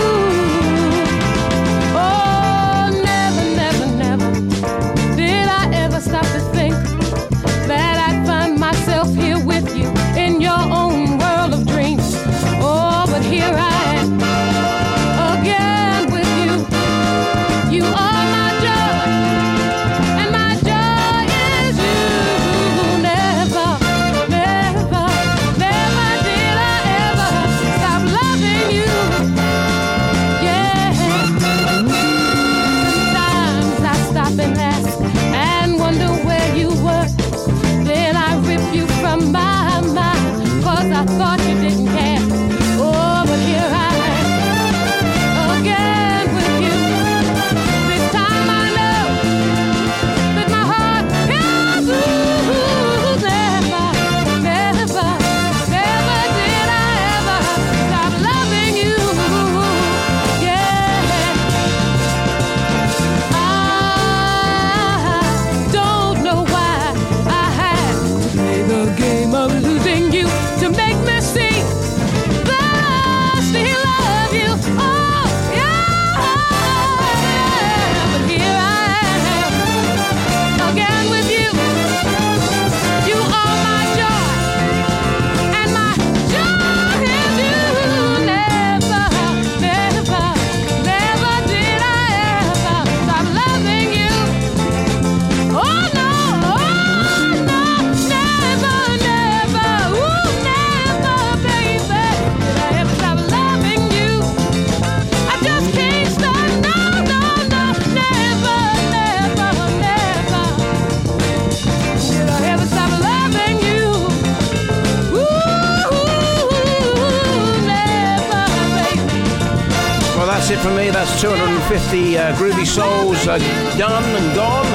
50 121.68 122.18
uh, 122.18 122.36
groovy 122.36 122.66
souls 122.66 123.28
are 123.28 123.40
done 123.78 124.04
and 124.04 124.36
gone. 124.36 124.66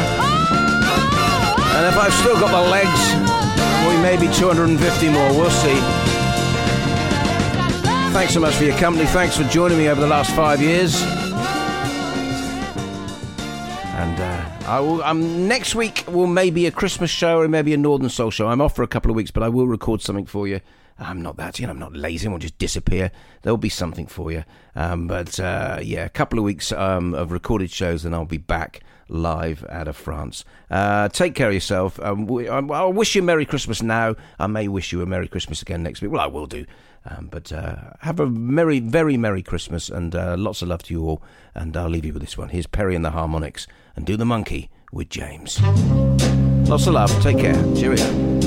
And 1.76 1.86
if 1.86 1.96
I've 1.96 2.12
still 2.14 2.38
got 2.40 2.50
the 2.50 2.70
legs, 2.70 3.00
we 3.86 4.02
may 4.02 4.16
be 4.16 4.32
250 4.34 5.08
more. 5.10 5.28
We'll 5.30 5.50
see. 5.50 5.78
Thanks 8.12 8.34
so 8.34 8.40
much 8.40 8.54
for 8.54 8.64
your 8.64 8.76
company. 8.78 9.06
Thanks 9.06 9.36
for 9.36 9.44
joining 9.44 9.78
me 9.78 9.88
over 9.88 10.00
the 10.00 10.06
last 10.06 10.34
five 10.34 10.60
years. 10.60 11.00
And 13.94 14.20
uh, 14.20 14.66
I 14.66 14.80
will, 14.80 15.02
um, 15.02 15.46
next 15.46 15.74
week 15.74 16.04
will 16.08 16.26
maybe 16.26 16.66
a 16.66 16.70
Christmas 16.70 17.10
show 17.10 17.40
or 17.40 17.48
maybe 17.48 17.74
a 17.74 17.76
Northern 17.76 18.08
Soul 18.08 18.30
show. 18.30 18.48
I'm 18.48 18.60
off 18.60 18.74
for 18.74 18.82
a 18.82 18.88
couple 18.88 19.10
of 19.10 19.16
weeks, 19.16 19.30
but 19.30 19.42
I 19.42 19.48
will 19.48 19.68
record 19.68 20.00
something 20.00 20.26
for 20.26 20.48
you. 20.48 20.60
I'm 20.98 21.22
not 21.22 21.36
that, 21.36 21.58
you 21.58 21.66
know, 21.66 21.72
I'm 21.72 21.78
not 21.78 21.94
lazy. 21.94 22.26
I 22.26 22.30
won't 22.30 22.42
just 22.42 22.58
disappear. 22.58 23.10
There'll 23.42 23.56
be 23.56 23.68
something 23.68 24.06
for 24.06 24.32
you. 24.32 24.44
Um, 24.74 25.06
but 25.06 25.38
uh, 25.38 25.78
yeah, 25.82 26.04
a 26.04 26.08
couple 26.08 26.38
of 26.38 26.44
weeks 26.44 26.72
um, 26.72 27.14
of 27.14 27.30
recorded 27.32 27.70
shows, 27.70 28.04
and 28.04 28.14
I'll 28.14 28.24
be 28.24 28.38
back 28.38 28.80
live 29.08 29.64
out 29.70 29.88
of 29.88 29.96
France. 29.96 30.44
Uh, 30.70 31.08
take 31.08 31.34
care 31.34 31.48
of 31.48 31.54
yourself. 31.54 31.98
Um, 32.00 32.26
we, 32.26 32.48
I, 32.48 32.58
I'll 32.58 32.92
wish 32.92 33.14
you 33.14 33.22
a 33.22 33.24
Merry 33.24 33.46
Christmas 33.46 33.82
now. 33.82 34.16
I 34.38 34.46
may 34.46 34.68
wish 34.68 34.92
you 34.92 35.00
a 35.02 35.06
Merry 35.06 35.28
Christmas 35.28 35.62
again 35.62 35.82
next 35.82 36.02
week. 36.02 36.10
Well, 36.10 36.20
I 36.20 36.26
will 36.26 36.46
do. 36.46 36.66
Um, 37.06 37.28
but 37.30 37.52
uh, 37.52 37.76
have 38.00 38.20
a 38.20 38.26
merry, 38.26 38.80
very 38.80 39.16
Merry 39.16 39.42
Christmas 39.42 39.88
and 39.88 40.14
uh, 40.14 40.36
lots 40.36 40.62
of 40.62 40.68
love 40.68 40.82
to 40.84 40.94
you 40.94 41.04
all. 41.04 41.22
And 41.54 41.76
I'll 41.76 41.88
leave 41.88 42.04
you 42.04 42.12
with 42.12 42.22
this 42.22 42.36
one. 42.36 42.50
Here's 42.50 42.66
Perry 42.66 42.94
and 42.94 43.04
the 43.04 43.10
Harmonics 43.10 43.66
and 43.96 44.04
Do 44.04 44.16
the 44.16 44.26
Monkey 44.26 44.68
with 44.92 45.08
James. 45.08 45.60
Lots 46.68 46.86
of 46.86 46.94
love. 46.94 47.22
Take 47.22 47.38
care. 47.38 47.54
Cheerio. 47.74 48.37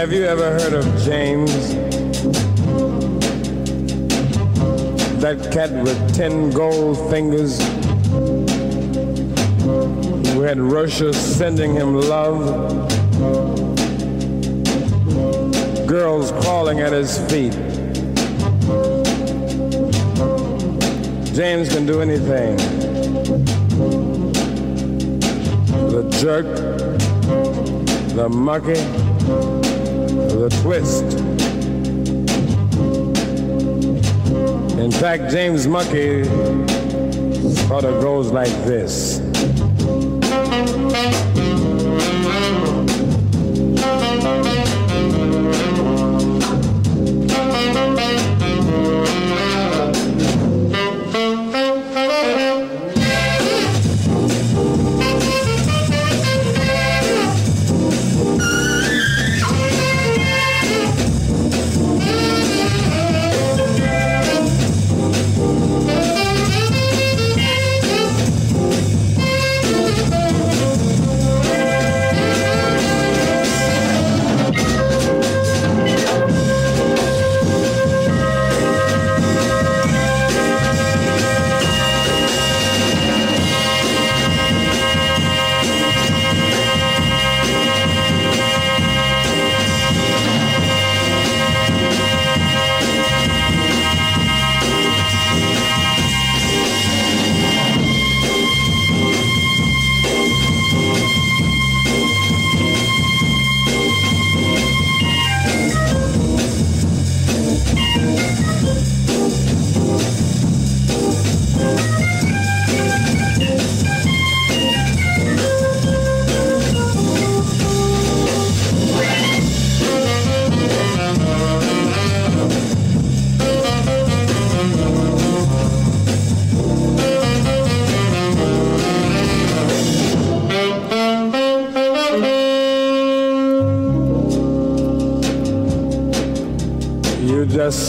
Have 0.00 0.14
you 0.14 0.24
ever 0.24 0.58
heard 0.58 0.72
of 0.72 0.86
James? 1.02 1.74
That 5.20 5.50
cat 5.52 5.70
with 5.70 6.14
ten 6.14 6.48
gold 6.52 6.96
fingers 7.10 7.60
who 10.32 10.40
had 10.40 10.58
Russia 10.58 11.12
sending 11.12 11.74
him 11.74 12.00
love. 12.00 12.88
Girls 15.86 16.32
crawling 16.40 16.80
at 16.80 16.92
his 16.92 17.18
feet. 17.30 17.52
James 21.34 21.68
can 21.68 21.84
do 21.84 22.00
anything. 22.00 22.56
The 25.90 26.08
jerk, 26.22 26.46
the 28.14 28.30
monkey, 28.30 29.09
the 30.32 30.48
twist. 30.62 31.04
In 34.78 34.90
fact, 34.90 35.30
James 35.30 35.66
Monkey 35.66 36.24
sort 37.68 37.84
of 37.84 38.02
goes 38.02 38.30
like 38.30 38.52
this. 38.64 39.19